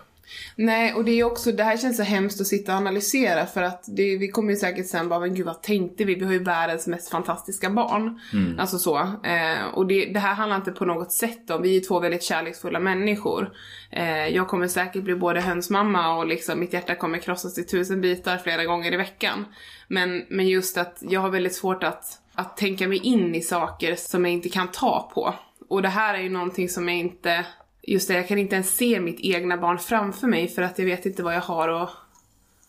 Nej, 0.55 0.93
och 0.93 1.05
det 1.05 1.11
är 1.11 1.23
också, 1.23 1.51
det 1.51 1.63
här 1.63 1.77
känns 1.77 1.97
så 1.97 2.03
hemskt 2.03 2.41
att 2.41 2.47
sitta 2.47 2.71
och 2.71 2.77
analysera 2.77 3.45
för 3.45 3.61
att 3.61 3.83
det, 3.87 4.17
vi 4.17 4.27
kommer 4.27 4.51
ju 4.51 4.55
säkert 4.55 4.87
sen 4.87 5.09
bara, 5.09 5.19
men 5.19 5.35
gud 5.35 5.45
vad 5.45 5.61
tänkte 5.61 6.05
vi? 6.05 6.15
Vi 6.15 6.25
har 6.25 6.33
ju 6.33 6.43
världens 6.43 6.87
mest 6.87 7.09
fantastiska 7.09 7.69
barn. 7.69 8.19
Alltså 8.59 8.77
så. 8.77 8.97
Eh, 9.23 9.65
och 9.73 9.87
det, 9.87 10.05
det 10.05 10.19
här 10.19 10.33
handlar 10.33 10.57
inte 10.57 10.71
på 10.71 10.85
något 10.85 11.11
sätt 11.11 11.49
om, 11.49 11.61
vi 11.61 11.77
är 11.77 11.81
två 11.81 11.99
väldigt 11.99 12.23
kärleksfulla 12.23 12.79
människor. 12.79 13.51
Eh, 13.91 14.27
jag 14.27 14.47
kommer 14.47 14.67
säkert 14.67 15.03
bli 15.03 15.15
både 15.15 15.41
hönsmamma 15.41 16.17
och 16.17 16.27
liksom 16.27 16.59
mitt 16.59 16.73
hjärta 16.73 16.95
kommer 16.95 17.17
krossas 17.17 17.57
i 17.57 17.63
tusen 17.63 18.01
bitar 18.01 18.37
flera 18.37 18.65
gånger 18.65 18.93
i 18.93 18.97
veckan. 18.97 19.45
Men, 19.87 20.25
men 20.29 20.47
just 20.47 20.77
att 20.77 20.97
jag 21.01 21.21
har 21.21 21.29
väldigt 21.29 21.55
svårt 21.55 21.83
att, 21.83 22.05
att 22.35 22.57
tänka 22.57 22.87
mig 22.87 22.97
in 22.97 23.35
i 23.35 23.41
saker 23.41 23.95
som 23.95 24.25
jag 24.25 24.33
inte 24.33 24.49
kan 24.49 24.67
ta 24.67 25.11
på. 25.13 25.33
Och 25.69 25.81
det 25.81 25.89
här 25.89 26.13
är 26.13 26.21
ju 26.21 26.29
någonting 26.29 26.69
som 26.69 26.89
jag 26.89 26.97
inte 26.97 27.45
Just 27.89 28.07
det, 28.07 28.13
jag 28.13 28.27
kan 28.27 28.38
inte 28.38 28.56
ens 28.56 28.75
se 28.75 29.00
mitt 29.00 29.19
egna 29.19 29.57
barn 29.57 29.80
framför 29.80 30.27
mig 30.27 30.47
för 30.47 30.62
att 30.62 30.80
jag 30.80 30.86
vet 30.86 31.06
inte 31.06 31.24
vad 31.24 31.36
jag 31.36 31.41
har 31.41 31.69
att, 31.69 31.89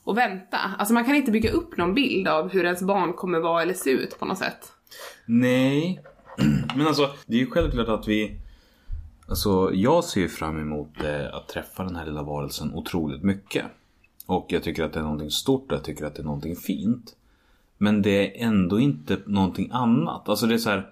att 0.04 0.16
vänta. 0.16 0.58
Alltså 0.78 0.94
man 0.94 1.04
kan 1.04 1.14
inte 1.14 1.30
bygga 1.30 1.50
upp 1.50 1.76
någon 1.76 1.94
bild 1.94 2.28
av 2.28 2.48
hur 2.48 2.64
ens 2.64 2.82
barn 2.82 3.12
kommer 3.12 3.40
vara 3.40 3.62
eller 3.62 3.74
se 3.74 3.90
ut 3.90 4.18
på 4.18 4.24
något 4.24 4.38
sätt. 4.38 4.72
Nej, 5.26 6.00
men 6.76 6.86
alltså 6.86 7.10
det 7.26 7.34
är 7.34 7.38
ju 7.38 7.50
självklart 7.50 7.88
att 7.88 8.08
vi 8.08 8.40
Alltså 9.28 9.70
jag 9.74 10.04
ser 10.04 10.20
ju 10.20 10.28
fram 10.28 10.58
emot 10.58 11.02
eh, 11.04 11.34
att 11.34 11.48
träffa 11.48 11.84
den 11.84 11.96
här 11.96 12.06
lilla 12.06 12.22
varelsen 12.22 12.74
otroligt 12.74 13.22
mycket. 13.22 13.64
Och 14.26 14.46
jag 14.48 14.62
tycker 14.62 14.84
att 14.84 14.92
det 14.92 14.98
är 14.98 15.02
någonting 15.02 15.30
stort 15.30 15.72
och 15.72 15.78
jag 15.78 15.84
tycker 15.84 16.04
att 16.04 16.14
det 16.14 16.22
är 16.22 16.24
någonting 16.24 16.56
fint. 16.56 17.16
Men 17.78 18.02
det 18.02 18.40
är 18.40 18.46
ändå 18.46 18.80
inte 18.80 19.18
någonting 19.26 19.70
annat. 19.72 20.28
Alltså 20.28 20.46
det 20.46 20.54
är 20.54 20.58
så 20.58 20.70
här. 20.70 20.86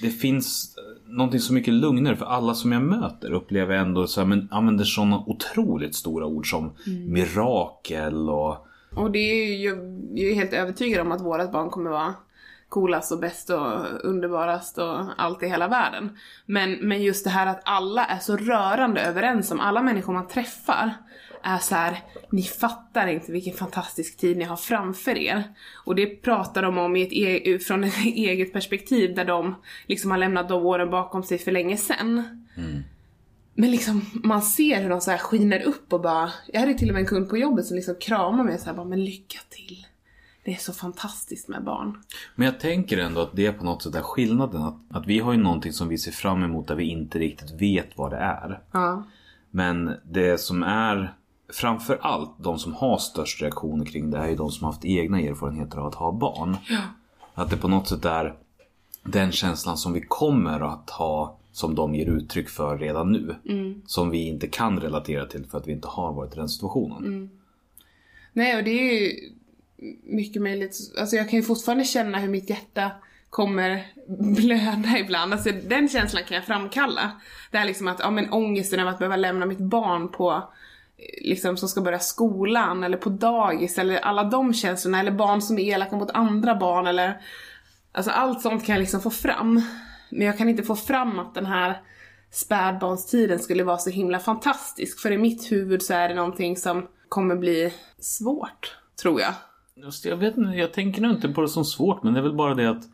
Det 0.00 0.10
finns 0.10 0.76
eh, 0.78 1.12
någonting 1.12 1.40
så 1.40 1.52
mycket 1.52 1.74
lugnare 1.74 2.16
för 2.16 2.26
alla 2.26 2.54
som 2.54 2.72
jag 2.72 2.82
möter 2.82 3.32
upplever 3.32 3.74
jag 3.74 3.82
ändå 3.86 4.06
så 4.06 4.20
här, 4.20 4.28
men 4.28 4.48
använder 4.50 4.84
sådana 4.84 5.18
otroligt 5.26 5.94
stora 5.94 6.26
ord 6.26 6.50
som 6.50 6.74
mirakel 7.08 8.28
och 8.28 8.66
Och 8.96 9.10
det 9.10 9.18
är 9.18 9.56
ju, 9.56 9.68
jag 10.14 10.30
är 10.30 10.34
helt 10.34 10.52
övertygad 10.52 11.00
om 11.00 11.12
att 11.12 11.20
vårat 11.20 11.52
barn 11.52 11.70
kommer 11.70 11.90
vara 11.90 12.14
coolast 12.68 13.12
och 13.12 13.18
bäst 13.18 13.50
och 13.50 14.04
underbarast 14.04 14.78
och 14.78 14.98
allt 15.16 15.42
i 15.42 15.46
hela 15.46 15.68
världen. 15.68 16.16
Men, 16.46 16.72
men 16.72 17.02
just 17.02 17.24
det 17.24 17.30
här 17.30 17.46
att 17.46 17.62
alla 17.64 18.04
är 18.04 18.18
så 18.18 18.36
rörande 18.36 19.00
överens 19.00 19.50
om, 19.50 19.60
alla 19.60 19.82
människor 19.82 20.12
man 20.12 20.28
träffar 20.28 20.94
är 21.46 21.58
så 21.58 21.74
här, 21.74 22.02
ni 22.30 22.42
fattar 22.42 23.06
inte 23.06 23.32
vilken 23.32 23.54
fantastisk 23.54 24.16
tid 24.16 24.36
ni 24.36 24.44
har 24.44 24.56
framför 24.56 25.18
er. 25.18 25.44
Och 25.84 25.94
det 25.94 26.06
pratar 26.06 26.62
de 26.62 26.78
om 26.78 26.96
i 26.96 27.02
ett 27.02 27.12
e- 27.12 27.58
från 27.66 27.84
ett 27.84 28.04
eget 28.04 28.52
perspektiv 28.52 29.14
där 29.14 29.24
de 29.24 29.54
liksom 29.86 30.10
har 30.10 30.18
lämnat 30.18 30.48
de 30.48 30.66
åren 30.66 30.90
bakom 30.90 31.22
sig 31.22 31.38
för 31.38 31.52
länge 31.52 31.76
sedan. 31.76 32.46
Men 33.54 33.70
liksom, 33.70 34.06
man 34.12 34.42
ser 34.42 34.82
hur 34.82 34.90
de 34.90 35.00
så 35.00 35.10
här 35.10 35.18
skiner 35.18 35.62
upp 35.62 35.92
och 35.92 36.00
bara... 36.00 36.32
Jag 36.52 36.60
hade 36.60 36.74
till 36.74 36.88
och 36.88 36.94
med 36.94 37.00
en 37.00 37.06
kund 37.06 37.28
på 37.28 37.36
jobbet 37.36 37.66
som 37.66 37.76
liksom 37.76 37.94
kramar 38.00 38.44
mig 38.44 38.54
och 38.54 38.60
så 38.60 38.66
här 38.66 38.74
bara, 38.74 38.86
men 38.86 39.04
lycka 39.04 39.38
till. 39.48 39.86
Det 40.44 40.52
är 40.52 40.56
så 40.56 40.72
fantastiskt 40.72 41.48
med 41.48 41.64
barn. 41.64 42.02
Men 42.34 42.46
jag 42.46 42.60
tänker 42.60 42.98
ändå 42.98 43.20
att 43.20 43.36
det 43.36 43.46
är 43.46 43.52
på 43.52 43.64
något 43.64 43.82
sätt 43.82 43.94
är 43.94 44.02
skillnaden. 44.02 44.62
Att, 44.62 44.76
att 44.90 45.06
vi 45.06 45.18
har 45.18 45.32
ju 45.32 45.38
någonting 45.38 45.72
som 45.72 45.88
vi 45.88 45.98
ser 45.98 46.12
fram 46.12 46.42
emot 46.42 46.68
där 46.68 46.74
vi 46.74 46.84
inte 46.84 47.18
riktigt 47.18 47.50
vet 47.50 47.98
vad 47.98 48.10
det 48.10 48.16
är. 48.16 48.60
Ja. 48.72 49.04
Men 49.50 49.92
det 50.04 50.40
som 50.40 50.62
är 50.62 51.14
framför 51.48 51.98
allt 52.02 52.30
de 52.38 52.58
som 52.58 52.74
har 52.74 52.98
störst 52.98 53.42
reaktioner 53.42 53.84
kring 53.84 54.10
det 54.10 54.18
är 54.18 54.28
ju 54.28 54.36
de 54.36 54.50
som 54.50 54.64
har 54.64 54.72
haft 54.72 54.84
egna 54.84 55.20
erfarenheter 55.20 55.78
av 55.78 55.86
att 55.86 55.94
ha 55.94 56.12
barn. 56.12 56.56
Ja. 56.68 56.80
Att 57.34 57.50
det 57.50 57.56
på 57.56 57.68
något 57.68 57.88
sätt 57.88 58.04
är 58.04 58.34
den 59.02 59.32
känslan 59.32 59.76
som 59.76 59.92
vi 59.92 60.00
kommer 60.00 60.60
att 60.60 60.90
ha 60.90 61.38
som 61.52 61.74
de 61.74 61.94
ger 61.94 62.06
uttryck 62.06 62.48
för 62.48 62.78
redan 62.78 63.12
nu. 63.12 63.34
Som 63.86 64.10
vi 64.10 64.28
inte 64.28 64.46
kan 64.46 64.80
relatera 64.80 65.26
till 65.26 65.44
för 65.44 65.58
att 65.58 65.66
vi 65.66 65.72
inte 65.72 65.88
har 65.88 66.12
varit 66.12 66.32
i 66.32 66.36
den 66.36 66.48
situationen. 66.48 67.30
Nej, 68.32 68.56
och 68.56 68.64
det 68.64 68.70
är 68.70 69.00
ju 69.00 69.12
mycket 70.02 70.42
möjligt. 70.42 70.76
Alltså 70.98 71.16
jag 71.16 71.30
kan 71.30 71.38
ju 71.38 71.42
fortfarande 71.42 71.84
känna 71.84 72.18
hur 72.18 72.28
mitt 72.28 72.50
hjärta 72.50 72.90
kommer 73.30 73.86
blöda 74.08 74.98
ibland. 75.04 75.32
Alltså 75.32 75.50
den 75.68 75.88
känslan 75.88 76.22
kan 76.24 76.34
jag 76.34 76.44
framkalla. 76.44 77.12
Det 77.50 77.58
här 77.58 77.64
liksom 77.64 77.88
att, 77.88 77.98
ja 78.00 78.10
men 78.10 78.32
ångesten 78.32 78.80
över 78.80 78.90
att 78.90 78.98
behöva 78.98 79.16
lämna 79.16 79.46
mitt 79.46 79.58
barn 79.58 80.08
på 80.08 80.42
liksom 81.22 81.56
som 81.56 81.68
ska 81.68 81.80
börja 81.80 81.98
skolan 81.98 82.84
eller 82.84 82.96
på 82.96 83.10
dagis 83.10 83.78
eller 83.78 83.98
alla 83.98 84.24
de 84.24 84.54
känslorna 84.54 85.00
eller 85.00 85.10
barn 85.10 85.42
som 85.42 85.58
är 85.58 85.62
elaka 85.62 85.96
mot 85.96 86.10
andra 86.10 86.54
barn 86.54 86.86
eller 86.86 87.20
Alltså 87.92 88.10
allt 88.10 88.42
sånt 88.42 88.66
kan 88.66 88.72
jag 88.72 88.80
liksom 88.80 89.00
få 89.00 89.10
fram. 89.10 89.62
Men 90.10 90.26
jag 90.26 90.38
kan 90.38 90.48
inte 90.48 90.62
få 90.62 90.76
fram 90.76 91.18
att 91.18 91.34
den 91.34 91.46
här 91.46 91.82
spädbarnstiden 92.30 93.38
skulle 93.38 93.64
vara 93.64 93.78
så 93.78 93.90
himla 93.90 94.18
fantastisk. 94.18 95.00
För 95.00 95.12
i 95.12 95.18
mitt 95.18 95.52
huvud 95.52 95.82
så 95.82 95.94
är 95.94 96.08
det 96.08 96.14
någonting 96.14 96.56
som 96.56 96.86
kommer 97.08 97.36
bli 97.36 97.74
svårt, 97.98 98.76
tror 99.02 99.20
jag. 99.20 99.34
Just 99.76 100.02
det, 100.02 100.08
Jag 100.08 100.16
vet 100.16 100.36
inte, 100.36 100.50
jag 100.50 100.72
tänker 100.72 101.02
nog 101.02 101.10
inte 101.12 101.28
på 101.28 101.40
det 101.40 101.48
som 101.48 101.64
svårt 101.64 102.02
men 102.02 102.14
det 102.14 102.20
är 102.20 102.22
väl 102.22 102.36
bara 102.36 102.54
det 102.54 102.70
att 102.70 102.84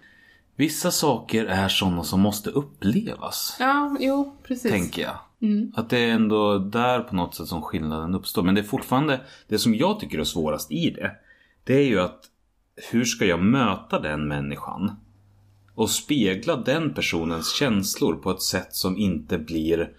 Vissa 0.57 0.91
saker 0.91 1.45
är 1.45 1.69
sådana 1.69 2.05
som 2.05 2.21
måste 2.21 2.51
upplevas. 2.51 3.57
Ja, 3.59 3.97
jo, 4.01 4.37
precis. 4.43 4.71
Tänker 4.73 5.03
jag. 5.03 5.17
Att 5.75 5.91
det 5.91 5.99
är 5.99 6.09
ändå 6.09 6.59
där 6.59 7.01
på 7.01 7.17
något 7.17 7.35
sätt 7.35 7.49
som 7.49 7.63
skillnaden 7.63 8.15
uppstår. 8.15 8.43
Men 8.43 8.55
det 8.55 8.61
är 8.61 8.65
fortfarande, 8.65 9.21
det 9.49 9.59
som 9.59 9.75
jag 9.75 10.01
tycker 10.01 10.19
är 10.19 10.25
svårast 10.25 10.73
i 10.73 10.91
det. 10.91 11.11
Det 11.65 11.75
är 11.75 11.85
ju 11.85 12.01
att 12.01 12.21
hur 12.91 13.05
ska 13.05 13.25
jag 13.25 13.43
möta 13.43 14.01
den 14.01 14.29
människan? 14.29 14.97
Och 15.75 15.91
spegla 15.91 16.57
den 16.57 16.95
personens 16.95 17.55
känslor 17.55 18.15
på 18.15 18.31
ett 18.31 18.43
sätt 18.43 18.75
som 18.75 18.99
inte 18.99 19.39
blir 19.39 19.91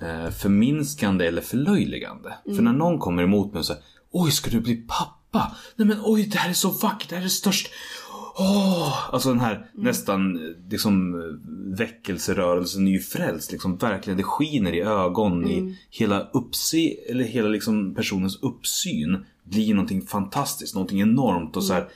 eh, 0.00 0.30
förminskande 0.30 1.26
eller 1.26 1.42
förlöjligande. 1.42 2.34
För 2.44 2.62
när 2.62 2.72
någon 2.72 2.98
kommer 2.98 3.22
emot 3.22 3.52
mig 3.52 3.58
och 3.58 3.66
säger 3.66 3.82
Oj, 4.10 4.30
ska 4.30 4.50
du 4.50 4.60
bli 4.60 4.76
pappa? 4.76 5.56
Nej 5.76 5.88
men 5.88 5.98
oj, 6.04 6.26
det 6.26 6.38
här 6.38 6.50
är 6.50 6.54
så 6.54 6.70
vackert, 6.70 7.08
det 7.08 7.16
här 7.16 7.24
är 7.24 7.28
störst. 7.28 7.70
Åh! 8.40 9.14
Alltså 9.14 9.28
den 9.28 9.40
här 9.40 9.66
nästan 9.72 10.36
eh, 10.36 10.70
liksom 10.70 11.14
eh, 11.14 11.78
väckelserörelsen, 11.78 12.84
nyfrälst. 12.84 13.52
Liksom 13.52 13.76
verkligen, 13.76 14.16
det 14.16 14.22
skiner 14.22 14.72
i 14.72 14.80
ögon. 14.80 15.46
I 15.46 15.78
hela 15.90 16.20
uppse, 16.20 16.96
eller 17.08 17.24
hela 17.24 17.48
liksom 17.48 17.94
personens 17.94 18.42
uppsyn 18.42 19.24
blir 19.44 19.74
någonting 19.74 20.02
fantastiskt, 20.02 20.74
någonting 20.74 21.00
enormt. 21.00 21.56
Och 21.56 21.64
så 21.64 21.72
här, 21.72 21.88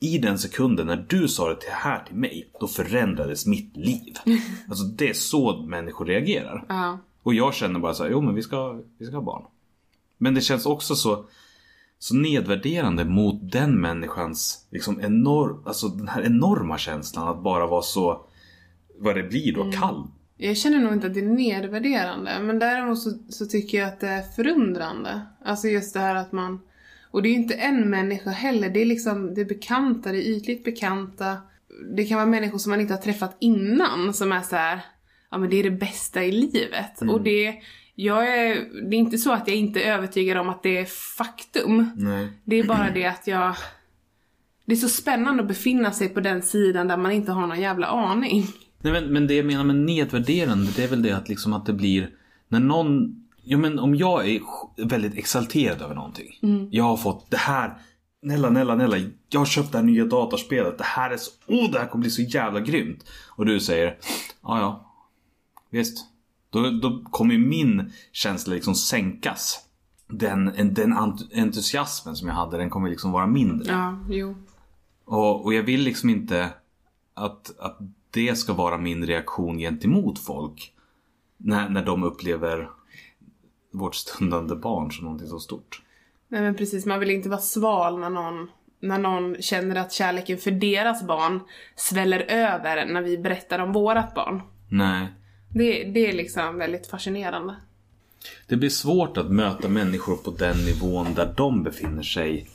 i 0.00 0.18
den 0.18 0.38
sekunden 0.38 0.86
när 0.86 1.06
du 1.08 1.28
sa 1.28 1.48
det 1.48 1.60
här 1.70 2.04
till 2.04 2.16
mig, 2.16 2.50
då 2.60 2.68
förändrades 2.68 3.46
mitt 3.46 3.76
liv. 3.76 4.14
Alltså 4.68 4.84
det 4.84 5.08
är 5.08 5.14
så 5.14 5.62
människor 5.62 6.06
reagerar. 6.06 6.64
Ja. 6.68 6.98
Och 7.22 7.34
jag 7.34 7.54
känner 7.54 7.80
bara 7.80 7.94
så 7.94 8.02
här, 8.02 8.10
jo 8.10 8.20
men 8.20 8.34
vi 8.34 8.42
ska, 8.42 8.80
vi 8.98 9.06
ska 9.06 9.16
ha 9.16 9.22
barn. 9.22 9.42
Men 10.18 10.34
det 10.34 10.40
känns 10.40 10.66
också 10.66 10.94
så, 10.94 11.24
så 12.02 12.14
nedvärderande 12.16 13.04
mot 13.04 13.52
den 13.52 13.80
människans, 13.80 14.66
liksom 14.70 15.00
enorm, 15.00 15.62
alltså 15.66 15.88
den 15.88 16.08
här 16.08 16.22
enorma 16.22 16.78
känslan 16.78 17.28
att 17.28 17.42
bara 17.42 17.66
vara 17.66 17.82
så, 17.82 18.26
vad 18.98 19.16
det 19.16 19.22
blir 19.22 19.54
då, 19.54 19.72
kall. 19.72 20.06
Jag 20.36 20.56
känner 20.56 20.80
nog 20.80 20.92
inte 20.92 21.06
att 21.06 21.14
det 21.14 21.20
är 21.20 21.24
nedvärderande, 21.24 22.40
men 22.40 22.58
däremot 22.58 22.98
så, 22.98 23.10
så 23.28 23.46
tycker 23.46 23.78
jag 23.78 23.88
att 23.88 24.00
det 24.00 24.08
är 24.08 24.22
förundrande. 24.22 25.20
Alltså 25.44 25.68
just 25.68 25.94
det 25.94 26.00
här 26.00 26.14
att 26.14 26.32
man... 26.32 26.60
Och 27.10 27.22
det 27.22 27.28
är 27.28 27.30
ju 27.30 27.36
inte 27.36 27.54
en 27.54 27.90
människa 27.90 28.30
heller, 28.30 28.70
det 28.70 28.80
är 28.80 28.86
liksom 28.86 29.34
det 29.34 29.40
är 29.40 29.44
bekanta, 29.44 30.12
det 30.12 30.18
är 30.18 30.36
ytligt 30.36 30.64
bekanta. 30.64 31.36
Det 31.96 32.04
kan 32.04 32.16
vara 32.16 32.26
människor 32.26 32.58
som 32.58 32.70
man 32.70 32.80
inte 32.80 32.94
har 32.94 33.00
träffat 33.00 33.36
innan 33.40 34.14
som 34.14 34.32
är 34.32 34.42
så 34.42 34.56
här, 34.56 34.80
ja 35.30 35.38
men 35.38 35.50
det 35.50 35.56
är 35.56 35.62
det 35.62 35.70
bästa 35.70 36.24
i 36.24 36.32
livet. 36.32 37.02
Och 37.10 37.22
det, 37.22 37.54
jag 38.00 38.38
är, 38.38 38.54
det 38.90 38.96
är 38.96 38.98
inte 38.98 39.18
så 39.18 39.32
att 39.32 39.48
jag 39.48 39.56
inte 39.56 39.82
är 39.82 39.92
övertygad 39.92 40.38
om 40.38 40.48
att 40.48 40.62
det 40.62 40.78
är 40.78 40.84
faktum. 41.16 41.90
Nej. 41.96 42.28
Det 42.44 42.56
är 42.56 42.64
bara 42.64 42.90
det 42.90 43.06
att 43.06 43.26
jag... 43.26 43.54
Det 44.64 44.72
är 44.72 44.76
så 44.76 44.88
spännande 44.88 45.42
att 45.42 45.48
befinna 45.48 45.92
sig 45.92 46.08
på 46.08 46.20
den 46.20 46.42
sidan 46.42 46.88
där 46.88 46.96
man 46.96 47.12
inte 47.12 47.32
har 47.32 47.46
någon 47.46 47.60
jävla 47.60 47.86
aning. 47.86 48.46
Nej 48.78 48.92
men, 48.92 49.12
men 49.12 49.26
det 49.26 49.34
jag 49.34 49.46
menar 49.46 49.64
med 49.64 49.76
nedvärderande 49.76 50.72
det 50.76 50.84
är 50.84 50.88
väl 50.88 51.02
det 51.02 51.12
att 51.12 51.28
liksom 51.28 51.52
att 51.52 51.66
det 51.66 51.72
blir 51.72 52.10
när 52.48 52.60
någon 52.60 53.16
Jo 53.44 53.58
men 53.58 53.78
om 53.78 53.94
jag 53.94 54.28
är 54.28 54.40
väldigt 54.76 55.18
exalterad 55.18 55.82
över 55.82 55.94
någonting. 55.94 56.38
Jag 56.70 56.84
har 56.84 56.96
fått 56.96 57.30
det 57.30 57.36
här 57.36 57.78
Nella, 58.22 58.50
Nella, 58.50 58.74
Nella. 58.74 58.96
Jag 59.28 59.40
har 59.40 59.46
köpt 59.46 59.72
det 59.72 59.78
här 59.78 59.84
nya 59.84 60.04
datorspelet. 60.04 60.78
Det 60.78 60.84
här 60.84 61.10
är 61.10 61.16
så... 61.16 61.30
Oh, 61.46 61.70
det 61.70 61.78
här 61.78 61.86
kommer 61.86 62.02
bli 62.02 62.10
så 62.10 62.22
jävla 62.22 62.60
grymt. 62.60 63.04
Och 63.28 63.46
du 63.46 63.60
säger 63.60 63.96
Ja, 64.42 64.60
ja. 64.60 64.92
Visst. 65.70 66.09
Då, 66.50 66.70
då 66.70 67.04
kommer 67.10 67.38
min 67.38 67.92
känsla 68.12 68.54
liksom 68.54 68.74
sänkas. 68.74 69.66
Den, 70.06 70.48
en- 70.48 70.74
den 70.74 70.92
ent- 70.92 71.32
entusiasmen 71.34 72.16
som 72.16 72.28
jag 72.28 72.34
hade, 72.34 72.56
den 72.56 72.70
kommer 72.70 72.90
liksom 72.90 73.12
vara 73.12 73.26
mindre. 73.26 73.72
Ja, 73.72 73.98
jo. 74.10 74.34
Och, 75.04 75.44
och 75.44 75.54
jag 75.54 75.62
vill 75.62 75.80
liksom 75.82 76.10
inte 76.10 76.48
att, 77.14 77.58
att 77.58 77.78
det 78.10 78.38
ska 78.38 78.52
vara 78.52 78.78
min 78.78 79.06
reaktion 79.06 79.58
gentemot 79.58 80.18
folk. 80.18 80.72
När, 81.36 81.68
när 81.68 81.84
de 81.84 82.04
upplever 82.04 82.68
vårt 83.72 83.94
stundande 83.94 84.54
barn 84.56 84.92
som 84.92 85.04
någonting 85.04 85.28
så 85.28 85.38
stort. 85.40 85.82
Nej 86.28 86.40
men 86.42 86.54
precis, 86.54 86.86
man 86.86 87.00
vill 87.00 87.10
inte 87.10 87.28
vara 87.28 87.40
sval 87.40 87.98
när 87.98 88.10
någon, 88.10 88.50
när 88.80 88.98
någon 88.98 89.42
känner 89.42 89.76
att 89.76 89.92
kärleken 89.92 90.38
för 90.38 90.50
deras 90.50 91.02
barn 91.06 91.40
sväller 91.76 92.20
över 92.20 92.86
när 92.86 93.02
vi 93.02 93.18
berättar 93.18 93.58
om 93.58 93.72
vårat 93.72 94.14
barn. 94.14 94.42
Nej. 94.68 95.08
Det, 95.52 95.84
det 95.84 96.08
är 96.08 96.12
liksom 96.12 96.58
väldigt 96.58 96.86
fascinerande. 96.86 97.56
Det 98.46 98.56
blir 98.56 98.70
svårt 98.70 99.16
att 99.16 99.30
möta 99.30 99.68
människor 99.68 100.16
på 100.16 100.30
den 100.30 100.56
nivån 100.56 101.14
där 101.14 101.34
de 101.36 101.62
befinner 101.62 102.02
sig. 102.02 102.48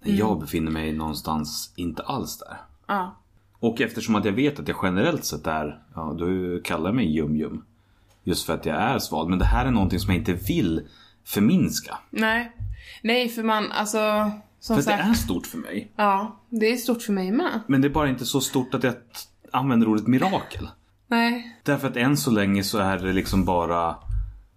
När 0.00 0.14
jag 0.14 0.40
befinner 0.40 0.70
mig 0.70 0.92
någonstans 0.92 1.72
inte 1.76 2.02
alls 2.02 2.38
där. 2.38 2.56
Ja. 2.86 3.16
Och 3.58 3.80
eftersom 3.80 4.14
att 4.14 4.24
jag 4.24 4.32
vet 4.32 4.60
att 4.60 4.68
jag 4.68 4.76
generellt 4.82 5.24
sett 5.24 5.46
är, 5.46 5.82
ja 5.94 6.16
du 6.18 6.60
kallar 6.64 6.92
mig 6.92 7.16
jum-jum. 7.16 7.64
Just 8.24 8.46
för 8.46 8.54
att 8.54 8.66
jag 8.66 8.76
är 8.76 8.98
sval. 8.98 9.28
Men 9.28 9.38
det 9.38 9.44
här 9.44 9.66
är 9.66 9.70
någonting 9.70 9.98
som 9.98 10.10
jag 10.10 10.20
inte 10.20 10.32
vill 10.32 10.88
förminska. 11.24 11.98
Nej. 12.10 12.52
Nej, 13.02 13.28
för 13.28 13.42
man, 13.42 13.72
alltså... 13.72 14.30
Som 14.60 14.76
För 14.76 14.80
att 14.80 14.86
det 14.86 15.04
sagt, 15.04 15.08
är 15.08 15.24
stort 15.24 15.46
för 15.46 15.58
mig. 15.58 15.92
Ja, 15.96 16.40
det 16.48 16.72
är 16.72 16.76
stort 16.76 17.02
för 17.02 17.12
mig 17.12 17.32
med. 17.32 17.60
Men 17.66 17.80
det 17.80 17.88
är 17.88 17.90
bara 17.90 18.08
inte 18.08 18.26
så 18.26 18.40
stort 18.40 18.74
att 18.74 18.84
jag 18.84 18.94
använder 19.50 19.88
ordet 19.88 20.06
mirakel. 20.06 20.68
Nej. 21.06 21.56
Därför 21.62 21.88
att 21.88 21.96
än 21.96 22.16
så 22.16 22.30
länge 22.30 22.62
så 22.62 22.78
är 22.78 22.98
det 22.98 23.12
liksom 23.12 23.44
bara 23.44 23.96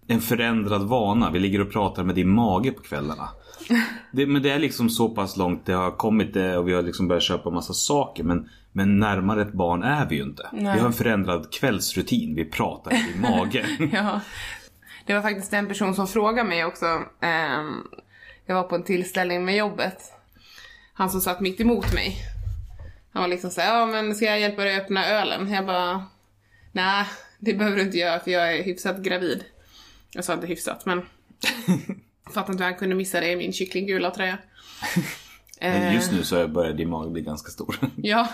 en 0.06 0.20
förändrad 0.20 0.82
vana. 0.88 1.30
Vi 1.30 1.38
ligger 1.38 1.60
och 1.60 1.72
pratar 1.72 2.04
med 2.04 2.14
din 2.14 2.28
mage 2.28 2.70
på 2.70 2.82
kvällarna. 2.82 3.28
Det, 4.12 4.26
men 4.26 4.42
det 4.42 4.50
är 4.50 4.58
liksom 4.58 4.90
så 4.90 5.08
pass 5.08 5.36
långt 5.36 5.66
det 5.66 5.72
har 5.72 5.90
kommit 5.90 6.36
eh, 6.36 6.52
och 6.54 6.68
vi 6.68 6.72
har 6.74 6.82
liksom 6.82 7.08
börjat 7.08 7.22
köpa 7.22 7.50
massa 7.50 7.72
saker. 7.72 8.24
Men, 8.24 8.48
men 8.72 8.98
närmare 8.98 9.42
ett 9.42 9.52
barn 9.52 9.82
är 9.82 10.06
vi 10.06 10.16
ju 10.16 10.22
inte. 10.22 10.48
Nej. 10.52 10.74
Vi 10.74 10.80
har 10.80 10.86
en 10.86 10.92
förändrad 10.92 11.52
kvällsrutin. 11.52 12.34
Vi 12.34 12.44
pratar 12.44 12.92
i 12.94 13.12
din 13.12 13.20
mage. 13.22 13.66
Ja. 13.92 14.20
Det 15.06 15.14
var 15.14 15.22
faktiskt 15.22 15.52
en 15.52 15.66
person 15.68 15.94
som 15.94 16.06
frågade 16.08 16.48
mig 16.48 16.64
också. 16.64 16.86
ehm, 17.20 17.76
jag 18.46 18.54
var 18.54 18.62
på 18.62 18.74
en 18.74 18.82
tillställning 18.84 19.44
med 19.44 19.56
jobbet. 19.56 19.98
Han 20.94 21.10
som 21.10 21.20
satt 21.20 21.40
mitt 21.40 21.60
emot 21.60 21.94
mig. 21.94 22.16
Han 23.12 23.22
var 23.22 23.28
liksom 23.28 23.50
såhär, 23.50 23.78
ja 23.78 23.86
men 23.86 24.14
ska 24.14 24.24
jag 24.24 24.40
hjälpa 24.40 24.64
dig 24.64 24.76
att 24.76 24.82
öppna 24.82 25.06
ölen? 25.06 25.52
Jag 25.52 25.66
bara, 25.66 26.04
nej 26.78 27.04
det 27.38 27.54
behöver 27.54 27.76
du 27.76 27.82
inte 27.82 27.98
göra 27.98 28.20
för 28.20 28.30
jag 28.30 28.56
är 28.58 28.62
hyfsat 28.62 28.98
gravid. 29.02 29.44
Jag 30.12 30.24
sa 30.24 30.32
inte 30.34 30.46
hyfsat 30.46 30.86
men. 30.86 31.02
Fattar 32.34 32.52
inte 32.52 32.64
hur 32.64 32.70
han 32.70 32.78
kunde 32.78 32.94
missa 32.94 33.20
det 33.20 33.30
i 33.32 33.36
min 33.36 33.52
kycklinggula 33.52 34.10
tröja. 34.10 34.38
Men 35.60 35.82
Eh, 35.82 35.94
just 35.94 36.12
nu 36.12 36.24
så 36.24 36.48
börjar 36.48 36.72
din 36.72 36.90
mage 36.90 37.10
bli 37.10 37.22
ganska 37.22 37.50
stor. 37.50 37.76
Ja, 37.96 38.28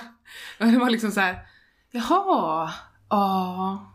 och 0.60 0.66
det 0.66 0.78
var 0.78 0.90
liksom 0.90 1.10
så 1.12 1.20
här. 1.20 1.38
Jaha, 1.90 2.70
ja. 3.08 3.92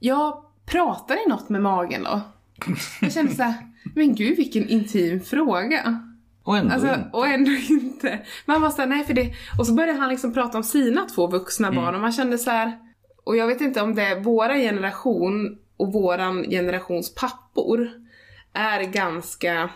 Jag 0.00 0.44
pratar 0.66 1.26
i 1.26 1.28
något 1.28 1.48
med 1.48 1.62
magen 1.62 2.02
då? 2.02 2.20
Jag 3.00 3.12
kände 3.12 3.34
så 3.34 3.42
här, 3.42 3.54
men 3.94 4.14
gud 4.14 4.36
vilken 4.36 4.68
intim 4.68 5.20
fråga. 5.20 6.02
Och 6.42 6.56
ändå 6.56 6.74
Alltså, 6.74 6.88
inte. 6.88 7.10
och 7.12 7.26
ändå 7.28 7.50
inte. 7.50 8.20
Man 8.46 8.60
var 8.62 8.70
såhär, 8.70 8.88
nej 8.88 9.04
för 9.04 9.14
det. 9.14 9.34
Och 9.58 9.66
så 9.66 9.74
började 9.74 9.98
han 9.98 10.08
liksom 10.08 10.34
prata 10.34 10.58
om 10.58 10.64
sina 10.64 11.04
två 11.04 11.26
vuxna 11.26 11.72
barn 11.72 11.94
och 11.94 12.00
man 12.00 12.12
kände 12.12 12.38
så 12.38 12.50
här. 12.50 12.78
Och 13.30 13.36
jag 13.36 13.46
vet 13.46 13.60
inte 13.60 13.80
om 13.80 13.94
det 13.94 14.02
är 14.02 14.20
våra 14.20 14.54
generation 14.54 15.58
och 15.76 15.92
våran 15.92 16.50
generations 16.50 17.14
pappor 17.14 17.90
är 18.52 18.82
ganska 18.82 19.70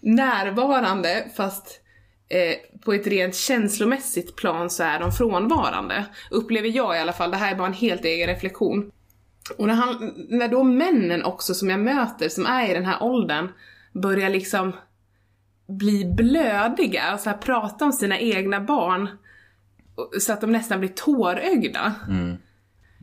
närvarande 0.00 1.28
fast 1.36 1.80
eh, 2.28 2.80
på 2.84 2.92
ett 2.92 3.06
rent 3.06 3.34
känslomässigt 3.34 4.36
plan 4.36 4.70
så 4.70 4.82
är 4.82 5.00
de 5.00 5.12
frånvarande. 5.12 6.04
Upplever 6.30 6.68
jag 6.68 6.96
i 6.96 6.98
alla 6.98 7.12
fall, 7.12 7.30
det 7.30 7.36
här 7.36 7.52
är 7.52 7.58
bara 7.58 7.66
en 7.66 7.72
helt 7.72 8.04
egen 8.04 8.28
reflektion. 8.28 8.90
Och 9.58 9.66
när, 9.66 9.74
han, 9.74 10.14
när 10.28 10.48
då 10.48 10.62
männen 10.62 11.24
också 11.24 11.54
som 11.54 11.70
jag 11.70 11.80
möter 11.80 12.28
som 12.28 12.46
är 12.46 12.70
i 12.70 12.74
den 12.74 12.86
här 12.86 13.02
åldern 13.02 13.48
börjar 13.92 14.30
liksom 14.30 14.72
bli 15.66 16.04
blödiga 16.04 17.14
och 17.14 17.20
så 17.20 17.30
här 17.30 17.36
prata 17.36 17.84
om 17.84 17.92
sina 17.92 18.18
egna 18.18 18.60
barn 18.60 19.08
så 20.20 20.32
att 20.32 20.40
de 20.40 20.52
nästan 20.52 20.80
blir 20.80 20.90
tårögda. 20.90 21.94
Mm. 22.08 22.36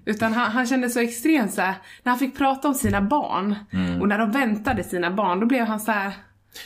Utan 0.06 0.34
han, 0.34 0.52
han 0.52 0.68
kände 0.68 0.90
så 0.90 1.00
extremt 1.00 1.54
så 1.54 1.62
här, 1.62 1.76
när 2.04 2.10
han 2.12 2.20
fick 2.20 2.38
prata 2.38 2.68
om 2.68 2.74
sina 2.74 3.02
barn 3.02 3.56
och 4.02 4.08
när 4.08 4.18
de 4.18 4.32
väntade 4.32 4.84
sina 4.84 5.12
barn, 5.12 5.40
då 5.40 5.46
blev 5.46 5.66
han 5.66 5.80
så 5.80 5.92
här. 5.92 6.08
Nej, 6.08 6.14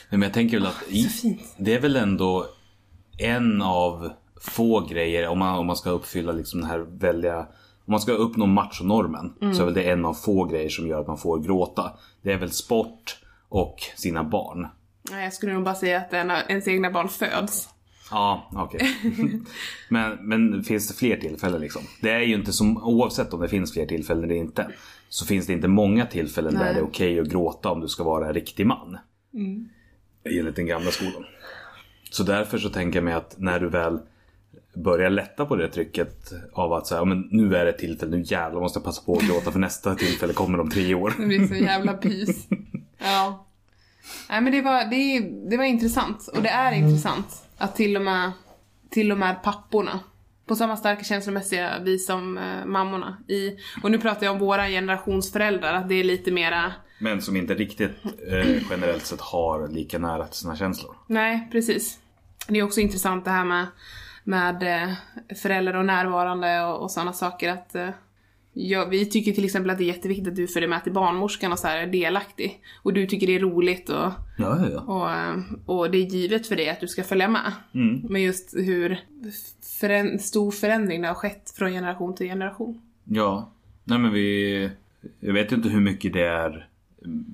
men 0.10 0.22
jag 0.22 0.34
tänker 0.34 0.58
väl 0.58 0.67
att 0.67 0.84
i, 0.88 1.03
Så 1.03 1.10
fint. 1.22 1.56
det 1.58 1.74
är 1.74 1.79
väl 1.79 1.96
ändå 1.96 2.46
en 3.17 3.62
av 3.62 4.12
få 4.41 4.79
grejer 4.89 5.27
om 5.27 5.39
man, 5.39 5.58
om 5.58 5.67
man 5.67 5.75
ska 5.75 5.89
uppfylla 5.89 6.32
liksom 6.32 6.62
den 6.62 6.70
här 6.70 6.79
välja 6.79 7.39
om 7.88 7.91
man 7.91 8.00
ska 8.00 8.12
uppnå 8.12 8.46
machonormen 8.46 9.34
så 9.56 9.62
är 9.62 9.65
väl 9.65 9.74
det 9.74 9.89
en 9.89 10.06
av 10.06 10.13
få 10.13 10.46
grejer 10.46 10.70
som 10.70 10.88
gör 10.88 11.01
att 11.01 11.08
man 11.08 11.17
får 11.17 11.39
gråta. 11.39 11.91
Det 12.22 12.32
är 12.34 12.38
väl 12.38 12.51
sport 12.51 13.17
och 13.50 13.75
sina 13.96 14.24
barn. 14.24 14.67
Nej, 15.12 15.24
jag 15.24 15.34
skulle 15.34 15.53
nog 15.53 15.63
bara 15.63 15.75
säga 15.75 15.98
att 15.98 16.13
en, 16.13 16.32
ens 16.32 16.67
egna 16.67 16.91
barn 16.91 17.10
föds. 17.10 17.70
Ja, 18.11 18.49
okej. 18.53 18.81
men, 19.89 20.17
men 20.21 20.63
finns 20.63 20.87
det 20.87 20.93
fler 20.93 21.17
tillfällen 21.17 21.61
liksom? 21.61 21.81
Det 22.01 22.11
är 22.11 22.19
ju 22.19 22.35
inte 22.35 22.53
som, 22.53 22.77
oavsett 22.77 23.33
om 23.33 23.41
det 23.41 23.49
finns 23.49 23.73
fler 23.73 23.85
tillfällen 23.85 24.23
eller 24.23 24.35
inte. 24.35 24.67
Så 25.09 25.25
finns 25.25 25.47
det 25.47 25.53
inte 25.53 25.67
många 25.67 26.05
tillfällen 26.05 26.53
där 26.53 26.59
Nej. 26.59 26.73
det 26.73 26.79
är 26.79 26.83
okej 26.83 27.19
att 27.19 27.27
gråta 27.27 27.69
om 27.71 27.81
du 27.81 27.87
ska 27.87 28.03
vara 28.03 28.27
en 28.27 28.33
riktig 28.33 28.65
man. 28.65 28.97
Enligt 30.23 30.55
den 30.55 30.65
gamla 30.65 30.91
skolan. 30.91 31.25
Så 32.11 32.23
därför 32.23 32.57
så 32.57 32.69
tänker 32.69 32.97
jag 32.97 33.03
mig 33.03 33.13
att 33.13 33.35
när 33.37 33.59
du 33.59 33.69
väl 33.69 33.99
börjar 34.73 35.09
lätta 35.09 35.45
på 35.45 35.55
det 35.55 35.67
trycket 35.67 36.33
av 36.53 36.73
att 36.73 36.87
säga, 36.87 37.01
ja, 37.01 37.05
men 37.05 37.27
nu 37.31 37.55
är 37.55 37.65
det 37.65 37.71
ett 37.71 37.77
tillfälle, 37.77 38.17
nu 38.17 38.23
jävlar 38.25 38.61
måste 38.61 38.77
jag 38.77 38.83
passa 38.83 39.01
på 39.05 39.13
att 39.13 39.27
gråta 39.27 39.51
för 39.51 39.59
nästa 39.59 39.95
tillfälle 39.95 40.33
kommer 40.33 40.59
om 40.59 40.69
tre 40.69 40.95
år. 40.95 41.13
Det 41.19 41.25
blir 41.25 41.47
så 41.47 41.55
jävla 41.55 41.93
pys. 41.93 42.47
Ja. 42.99 43.45
Nej 44.29 44.41
men 44.41 44.51
det 44.51 44.61
var, 44.61 44.85
det, 44.85 45.19
det 45.49 45.57
var 45.57 45.63
intressant. 45.63 46.29
Och 46.35 46.41
det 46.41 46.49
är 46.49 46.71
intressant 46.71 47.46
att 47.57 47.75
till 47.75 47.95
och 47.95 48.01
med, 48.01 48.31
till 48.89 49.11
och 49.11 49.17
med 49.17 49.43
papporna 49.43 49.99
på 50.45 50.55
samma 50.55 50.77
starka 50.77 51.03
känslomässiga 51.03 51.79
vis 51.79 52.05
som 52.05 52.37
eh, 52.37 52.65
mammorna. 52.65 53.17
I, 53.27 53.57
och 53.83 53.91
nu 53.91 53.99
pratar 53.99 54.25
jag 54.25 54.33
om 54.33 54.39
våra 54.39 54.67
generationsföräldrar, 54.67 55.73
att 55.73 55.89
det 55.89 55.95
är 55.95 56.03
lite 56.03 56.31
mera 56.31 56.73
Men 56.99 57.21
som 57.21 57.35
inte 57.35 57.53
riktigt 57.53 57.91
eh, 58.31 58.69
generellt 58.69 59.05
sett 59.05 59.21
har 59.21 59.67
lika 59.67 59.99
nära 59.99 60.27
till 60.27 60.39
sina 60.39 60.55
känslor. 60.55 60.95
Nej, 61.07 61.47
precis. 61.51 61.99
Det 62.47 62.59
är 62.59 62.63
också 62.63 62.79
intressant 62.79 63.25
det 63.25 63.31
här 63.31 63.45
med, 63.45 63.67
med 64.23 64.83
eh, 64.83 64.93
föräldrar 65.37 65.73
och 65.73 65.85
närvarande 65.85 66.61
och, 66.63 66.81
och 66.81 66.91
sådana 66.91 67.13
saker 67.13 67.49
att 67.49 67.75
eh, 67.75 67.89
ja, 68.57 68.85
vi 68.85 69.05
tycker 69.05 69.31
till 69.31 69.45
exempel 69.45 69.69
att 69.69 69.77
det 69.77 69.83
är 69.83 69.87
jätteviktigt 69.87 70.27
att 70.27 70.35
du 70.35 70.47
följer 70.47 70.69
med 70.69 70.83
till 70.83 70.93
barnmorskan 70.93 71.51
och 71.51 71.59
så 71.59 71.67
här 71.67 71.77
är 71.77 71.87
delaktig. 71.87 72.61
Och 72.83 72.93
du 72.93 73.05
tycker 73.05 73.27
det 73.27 73.35
är 73.35 73.39
roligt 73.39 73.89
och, 73.89 74.11
Ja, 74.37 74.67
ja, 74.71 74.79
och, 74.81 75.11
eh, 75.11 75.35
och 75.65 75.91
det 75.91 75.97
är 75.97 76.05
givet 76.05 76.47
för 76.47 76.55
dig 76.55 76.69
att 76.69 76.79
du 76.79 76.87
ska 76.87 77.03
följa 77.03 77.27
med. 77.27 77.51
Mm. 77.73 78.01
Men 78.09 78.21
just 78.21 78.53
hur 78.57 78.99
förän- 79.79 80.19
stor 80.19 80.51
förändring 80.51 81.01
det 81.01 81.07
har 81.07 81.15
skett 81.15 81.53
från 81.57 81.71
generation 81.71 82.15
till 82.15 82.27
generation. 82.27 82.81
Ja. 83.03 83.51
Nej 83.83 83.99
men 83.99 84.13
vi... 84.13 84.69
Jag 85.19 85.33
vet 85.33 85.51
inte 85.51 85.69
hur 85.69 85.81
mycket 85.81 86.13
det 86.13 86.25
är 86.27 86.67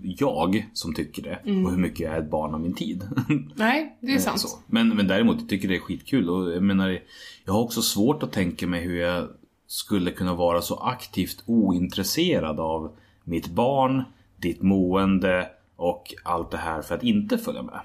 jag 0.03 0.69
som 0.73 0.93
tycker 0.93 1.21
det 1.23 1.39
och 1.65 1.71
hur 1.71 1.77
mycket 1.77 1.99
jag 1.99 2.13
är 2.15 2.19
ett 2.19 2.29
barn 2.29 2.53
av 2.53 2.61
min 2.61 2.73
tid. 2.73 3.03
Nej, 3.55 3.97
det 3.99 4.13
är 4.13 4.19
sant. 4.19 4.39
Så. 4.39 4.47
Men, 4.67 4.89
men 4.89 5.07
däremot, 5.07 5.39
jag 5.39 5.49
tycker 5.49 5.67
det 5.67 5.75
är 5.75 5.79
skitkul 5.79 6.29
och 6.29 6.53
jag 6.53 6.63
menar, 6.63 6.99
jag 7.45 7.53
har 7.53 7.61
också 7.61 7.81
svårt 7.81 8.23
att 8.23 8.31
tänka 8.31 8.67
mig 8.67 8.81
hur 8.81 8.99
jag 8.99 9.27
skulle 9.73 10.11
kunna 10.11 10.33
vara 10.33 10.61
så 10.61 10.75
aktivt 10.75 11.43
ointresserad 11.45 12.59
av 12.59 12.95
mitt 13.23 13.47
barn, 13.47 14.03
ditt 14.37 14.61
mående 14.61 15.49
och 15.75 16.13
allt 16.23 16.51
det 16.51 16.57
här 16.57 16.81
för 16.81 16.95
att 16.95 17.03
inte 17.03 17.37
följa 17.37 17.61
med. 17.61 17.79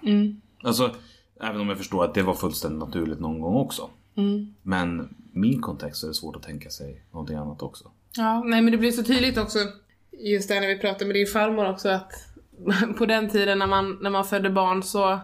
Alltså, 0.62 0.94
även 1.40 1.60
om 1.60 1.68
jag 1.68 1.78
förstår 1.78 2.04
att 2.04 2.14
det 2.14 2.22
var 2.22 2.34
fullständigt 2.34 2.88
naturligt 2.88 3.20
någon 3.20 3.40
gång 3.40 3.56
också. 3.56 3.90
Men 4.62 5.14
min 5.32 5.60
kontext 5.60 6.04
är 6.04 6.08
det 6.08 6.14
svårt 6.14 6.36
att 6.36 6.42
tänka 6.42 6.70
sig 6.70 7.02
någonting 7.12 7.36
annat 7.36 7.62
också. 7.62 7.90
Ja, 8.16 8.42
nej 8.44 8.62
men 8.62 8.72
det 8.72 8.78
blir 8.78 8.90
så 8.90 9.02
tydligt 9.02 9.38
också, 9.38 9.58
just 10.12 10.48
det 10.48 10.60
när 10.60 10.68
vi 10.68 10.78
pratade 10.78 11.04
med 11.04 11.14
din 11.14 11.26
farmor 11.26 11.70
också, 11.70 11.88
att 11.88 12.12
på 12.98 13.06
den 13.06 13.30
tiden 13.30 13.58
när 13.58 13.66
man, 13.66 13.98
när 14.02 14.10
man 14.10 14.24
födde 14.24 14.50
barn 14.50 14.82
så, 14.82 15.18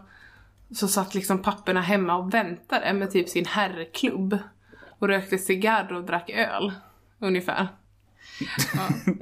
så 0.74 0.88
satt 0.88 1.14
liksom 1.14 1.42
papporna 1.42 1.80
hemma 1.80 2.16
och 2.16 2.34
väntade 2.34 2.92
med 2.92 3.10
typ 3.10 3.28
sin 3.28 3.46
herrklubb 3.46 4.38
och 5.04 5.08
rökte 5.08 5.38
cigarr 5.38 5.92
och 5.92 6.04
drack 6.04 6.30
öl, 6.30 6.72
ungefär. 7.18 7.68
Ja. 8.74 8.88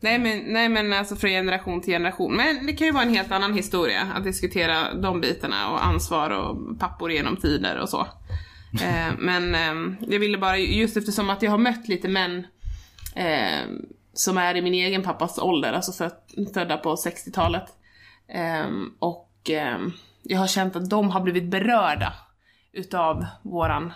nej, 0.00 0.18
men, 0.18 0.38
nej 0.38 0.68
men 0.68 0.92
alltså 0.92 1.16
från 1.16 1.30
generation 1.30 1.80
till 1.80 1.92
generation. 1.92 2.36
Men 2.36 2.66
det 2.66 2.72
kan 2.72 2.86
ju 2.86 2.92
vara 2.92 3.02
en 3.02 3.14
helt 3.14 3.32
annan 3.32 3.54
historia 3.54 4.02
att 4.14 4.24
diskutera 4.24 4.94
de 4.94 5.20
bitarna 5.20 5.70
och 5.70 5.86
ansvar 5.86 6.30
och 6.30 6.78
pappor 6.78 7.12
genom 7.12 7.36
tider 7.36 7.78
och 7.78 7.88
så. 7.88 8.00
Eh, 8.82 9.12
men 9.18 9.54
eh, 9.54 9.96
jag 10.08 10.20
ville 10.20 10.38
bara, 10.38 10.58
just 10.58 10.96
eftersom 10.96 11.30
att 11.30 11.42
jag 11.42 11.50
har 11.50 11.58
mött 11.58 11.88
lite 11.88 12.08
män 12.08 12.46
eh, 13.16 13.68
som 14.14 14.38
är 14.38 14.54
i 14.54 14.62
min 14.62 14.74
egen 14.74 15.02
pappas 15.02 15.38
ålder, 15.38 15.72
alltså 15.72 15.92
föd, 15.92 16.12
födda 16.54 16.76
på 16.76 16.94
60-talet. 16.94 17.66
Eh, 18.28 18.70
och 18.98 19.50
eh, 19.50 19.78
jag 20.22 20.38
har 20.38 20.46
känt 20.46 20.76
att 20.76 20.90
de 20.90 21.10
har 21.10 21.20
blivit 21.20 21.50
berörda 21.50 22.12
utav 22.74 23.26
våran, 23.42 23.92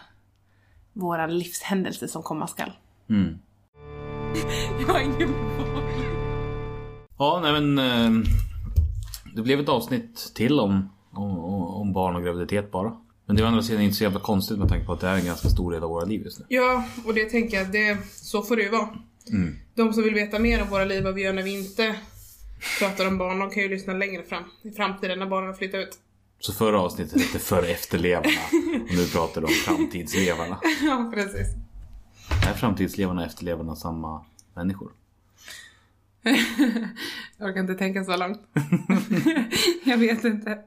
våran 0.99 1.39
livshändelse 1.39 2.09
som 2.09 2.23
komma 2.23 2.47
skall. 2.47 2.73
Mm. 3.11 3.39
Jag 4.81 4.95
har 4.95 5.01
ingen 5.01 5.29
boll. 5.29 5.83
Ja, 7.19 7.41
nej 7.43 7.61
men 7.61 7.79
eh, 7.79 8.29
det 9.35 9.43
blev 9.43 9.61
ett 9.61 9.69
avsnitt 9.69 10.33
till 10.35 10.61
om, 10.61 10.91
om, 11.13 11.39
om 11.65 11.93
barn 11.93 12.17
och 12.17 12.23
graviditet 12.23 12.71
bara. 12.71 12.97
Men 13.27 13.37
det 13.37 13.43
är 13.43 13.45
å 13.45 13.49
andra 13.49 13.63
sidan 13.63 13.83
inte 13.83 13.97
så 13.97 14.05
jävla 14.05 14.21
konstigt 14.21 14.59
med 14.59 14.69
tanke 14.69 14.87
på 14.87 14.93
att 14.93 15.01
det 15.01 15.09
är 15.09 15.17
en 15.17 15.25
ganska 15.25 15.49
stor 15.49 15.73
del 15.73 15.83
av 15.83 15.91
våra 15.91 16.05
liv 16.05 16.23
just 16.25 16.39
nu. 16.39 16.47
Ja, 16.49 16.85
och 17.07 17.15
det 17.15 17.25
tänker 17.25 17.57
jag, 17.57 17.73
det, 17.73 17.99
så 18.11 18.43
får 18.43 18.57
det 18.57 18.63
ju 18.63 18.69
vara. 18.69 18.89
De 19.75 19.93
som 19.93 20.03
vill 20.03 20.15
veta 20.15 20.39
mer 20.39 20.63
om 20.63 20.69
våra 20.69 20.85
liv, 20.85 21.05
vad 21.05 21.15
vi 21.15 21.23
gör 21.23 21.33
när 21.33 21.43
vi 21.43 21.59
inte 21.59 21.95
pratar 22.79 23.07
om 23.07 23.19
barn, 23.19 23.39
de 23.39 23.51
kan 23.51 23.63
ju 23.63 23.69
lyssna 23.69 23.93
längre 23.93 24.23
fram 24.23 24.45
i 24.63 24.71
framtiden 24.71 25.19
när 25.19 25.27
barnen 25.27 25.55
flyttar 25.55 25.79
ut. 25.79 25.99
Så 26.41 26.53
förra 26.53 26.81
avsnittet 26.81 27.23
hette 27.23 27.39
För 27.39 27.63
efterlevarna 27.63 28.41
och 28.91 28.95
nu 28.95 29.07
pratar 29.13 29.41
du 29.41 29.47
om 29.47 29.53
framtidslevarna. 29.53 30.61
ja, 30.83 31.11
precis. 31.15 31.47
Är 32.49 32.53
framtidslevarna 32.55 33.21
och 33.21 33.27
efterlevarna 33.27 33.77
samma 33.77 34.25
människor? 34.55 34.93
Jag 37.39 37.49
orkar 37.49 37.61
inte 37.61 37.75
tänka 37.75 38.05
så 38.05 38.17
långt. 38.17 38.41
jag 39.85 39.99
vet 39.99 40.25
inte. 40.25 40.59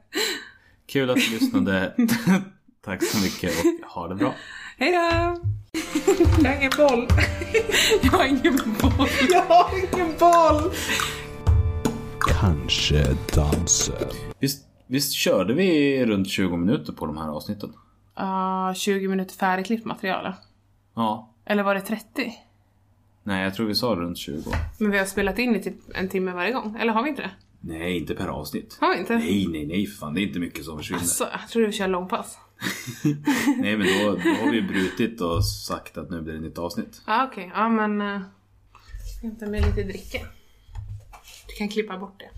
Kul 0.86 1.10
att 1.10 1.16
du 1.16 1.30
lyssnade. 1.30 1.94
Tack 2.84 3.04
så 3.04 3.18
mycket 3.18 3.52
och 3.84 3.90
ha 3.90 4.08
det 4.08 4.14
bra. 4.14 4.34
Hej 4.78 4.92
då! 4.92 4.98
Jag 6.42 6.50
har 6.50 6.56
ingen 6.56 6.72
boll. 6.76 7.08
jag 8.02 8.12
har 8.12 8.24
ingen 8.24 8.56
boll. 8.80 9.08
Jag 9.30 9.42
har 9.42 9.70
ingen 9.78 10.14
boll! 10.18 10.72
Kanske 12.20 13.16
dansen. 13.34 14.08
Visst, 14.40 14.66
visst 14.92 15.12
körde 15.12 15.54
vi 15.54 16.04
runt 16.06 16.28
20 16.28 16.56
minuter 16.56 16.92
på 16.92 17.06
de 17.06 17.16
här 17.16 17.28
avsnitten? 17.28 17.72
Uh, 18.20 18.74
20 18.74 19.08
minuter 19.08 19.34
färdigklippt 19.34 19.84
material. 19.84 20.32
Ja. 20.94 21.34
Eller 21.44 21.62
var 21.62 21.74
det 21.74 21.80
30? 21.80 22.34
Nej, 23.22 23.44
jag 23.44 23.54
tror 23.54 23.66
vi 23.66 23.74
sa 23.74 23.86
runt 23.86 24.18
20. 24.18 24.50
Men 24.78 24.90
vi 24.90 24.98
har 24.98 25.04
spelat 25.04 25.38
in 25.38 25.56
i 25.56 25.62
typ 25.62 25.74
en 25.94 26.08
timme 26.08 26.32
varje 26.32 26.52
gång. 26.52 26.76
Eller 26.80 26.92
har 26.92 27.02
vi 27.02 27.08
inte 27.08 27.22
det? 27.22 27.30
Nej, 27.60 27.98
inte 27.98 28.14
per 28.14 28.28
avsnitt. 28.28 28.78
Har 28.80 28.94
vi 28.94 29.00
inte? 29.00 29.16
Nej, 29.16 29.46
nej, 29.48 29.66
nej 29.66 29.86
för 29.86 29.96
fan. 29.96 30.14
Det 30.14 30.20
är 30.20 30.22
inte 30.22 30.38
mycket 30.38 30.64
som 30.64 30.78
försvinner. 30.78 31.02
Så, 31.02 31.24
jag 31.24 31.48
tror 31.48 31.66
vi 31.66 31.72
kör 31.72 31.88
långpass. 31.88 32.38
Nej, 33.58 33.76
men 33.76 33.86
då, 33.86 34.10
då 34.10 34.44
har 34.44 34.50
vi 34.50 34.62
brutit 34.62 35.20
och 35.20 35.46
sagt 35.46 35.98
att 35.98 36.10
nu 36.10 36.22
blir 36.22 36.34
det 36.34 36.40
nytt 36.40 36.58
avsnitt. 36.58 37.02
Ja, 37.06 37.28
okej. 37.30 37.52
Ja, 37.54 37.68
men... 37.68 38.00
Uh, 38.00 38.20
hämta 39.22 39.46
mig 39.46 39.60
lite 39.60 39.82
dricka. 39.82 40.18
Du 41.48 41.54
kan 41.58 41.68
klippa 41.68 41.98
bort 41.98 42.20
det. 42.20 42.30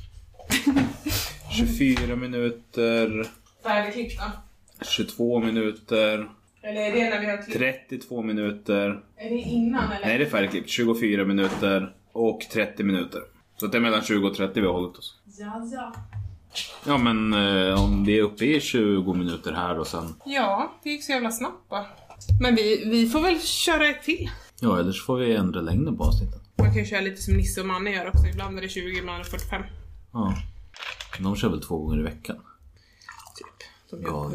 24 1.51 2.17
minuter, 2.17 3.27
Färdigklippt 3.63 4.19
då? 4.19 4.85
22 4.85 5.41
minuter, 5.41 6.29
Eller 6.63 6.81
är 6.81 6.93
det 6.93 7.11
när 7.11 7.21
vi 7.21 7.27
har 7.27 7.37
klippt? 7.37 7.59
32 7.59 8.23
minuter. 8.23 9.03
Är 9.17 9.31
det 9.31 9.37
innan 9.37 9.93
eller? 9.93 10.07
Nej, 10.07 10.19
det 10.19 10.25
är 10.25 10.31
färdigklippt. 10.31 10.69
24 10.69 11.25
minuter 11.25 11.95
och 12.13 12.41
30 12.53 12.85
minuter. 12.85 13.21
Så 13.57 13.67
det 13.67 13.79
är 13.79 13.81
mellan 13.81 14.03
20 14.03 14.29
och 14.29 14.37
30 14.37 14.61
vi 14.61 14.67
har 14.67 14.73
hållit 14.73 14.97
oss. 14.97 15.19
Ja, 15.39 15.69
ja. 15.73 15.93
Ja, 16.87 16.99
men 16.99 17.33
eh, 17.35 17.85
om 17.85 18.05
vi 18.05 18.19
är 18.19 18.23
uppe 18.23 18.45
i 18.45 18.61
20 18.61 19.15
minuter 19.15 19.53
här 19.53 19.79
och 19.79 19.87
sen... 19.87 20.15
Ja, 20.25 20.73
det 20.83 20.91
gick 20.91 21.05
så 21.05 21.13
jävla 21.13 21.31
snabbt 21.31 21.69
bara. 21.69 21.87
Men 22.41 22.55
vi, 22.55 22.85
vi 22.91 23.09
får 23.09 23.21
väl 23.21 23.41
köra 23.41 23.87
ett 23.87 24.03
till. 24.03 24.31
Ja, 24.61 24.79
eller 24.81 24.93
så 24.93 25.05
får 25.05 25.17
vi 25.17 25.35
ändra 25.35 25.61
längden 25.61 25.97
på 25.97 26.05
avsnitten. 26.05 26.41
Man 26.59 26.67
kan 26.67 26.77
ju 26.79 26.85
köra 26.85 27.01
lite 27.01 27.23
som 27.23 27.35
Nisse 27.35 27.61
och 27.61 27.67
Manne 27.67 27.91
gör 27.91 28.07
också. 28.09 28.27
Ibland 28.27 28.59
är 28.59 28.63
det 28.63 28.69
20, 28.69 28.99
ibland 28.99 29.21
är 29.21 29.25
det 29.25 29.31
45. 29.31 29.63
Ja. 30.13 30.35
De 31.19 31.37
kör 31.37 31.49
väl 31.49 31.63
två 31.63 31.79
gånger 31.79 32.01
i 32.01 32.03
veckan. 32.03 32.37
Typ. 33.37 33.69
De 33.91 34.03
Ja, 34.03 34.31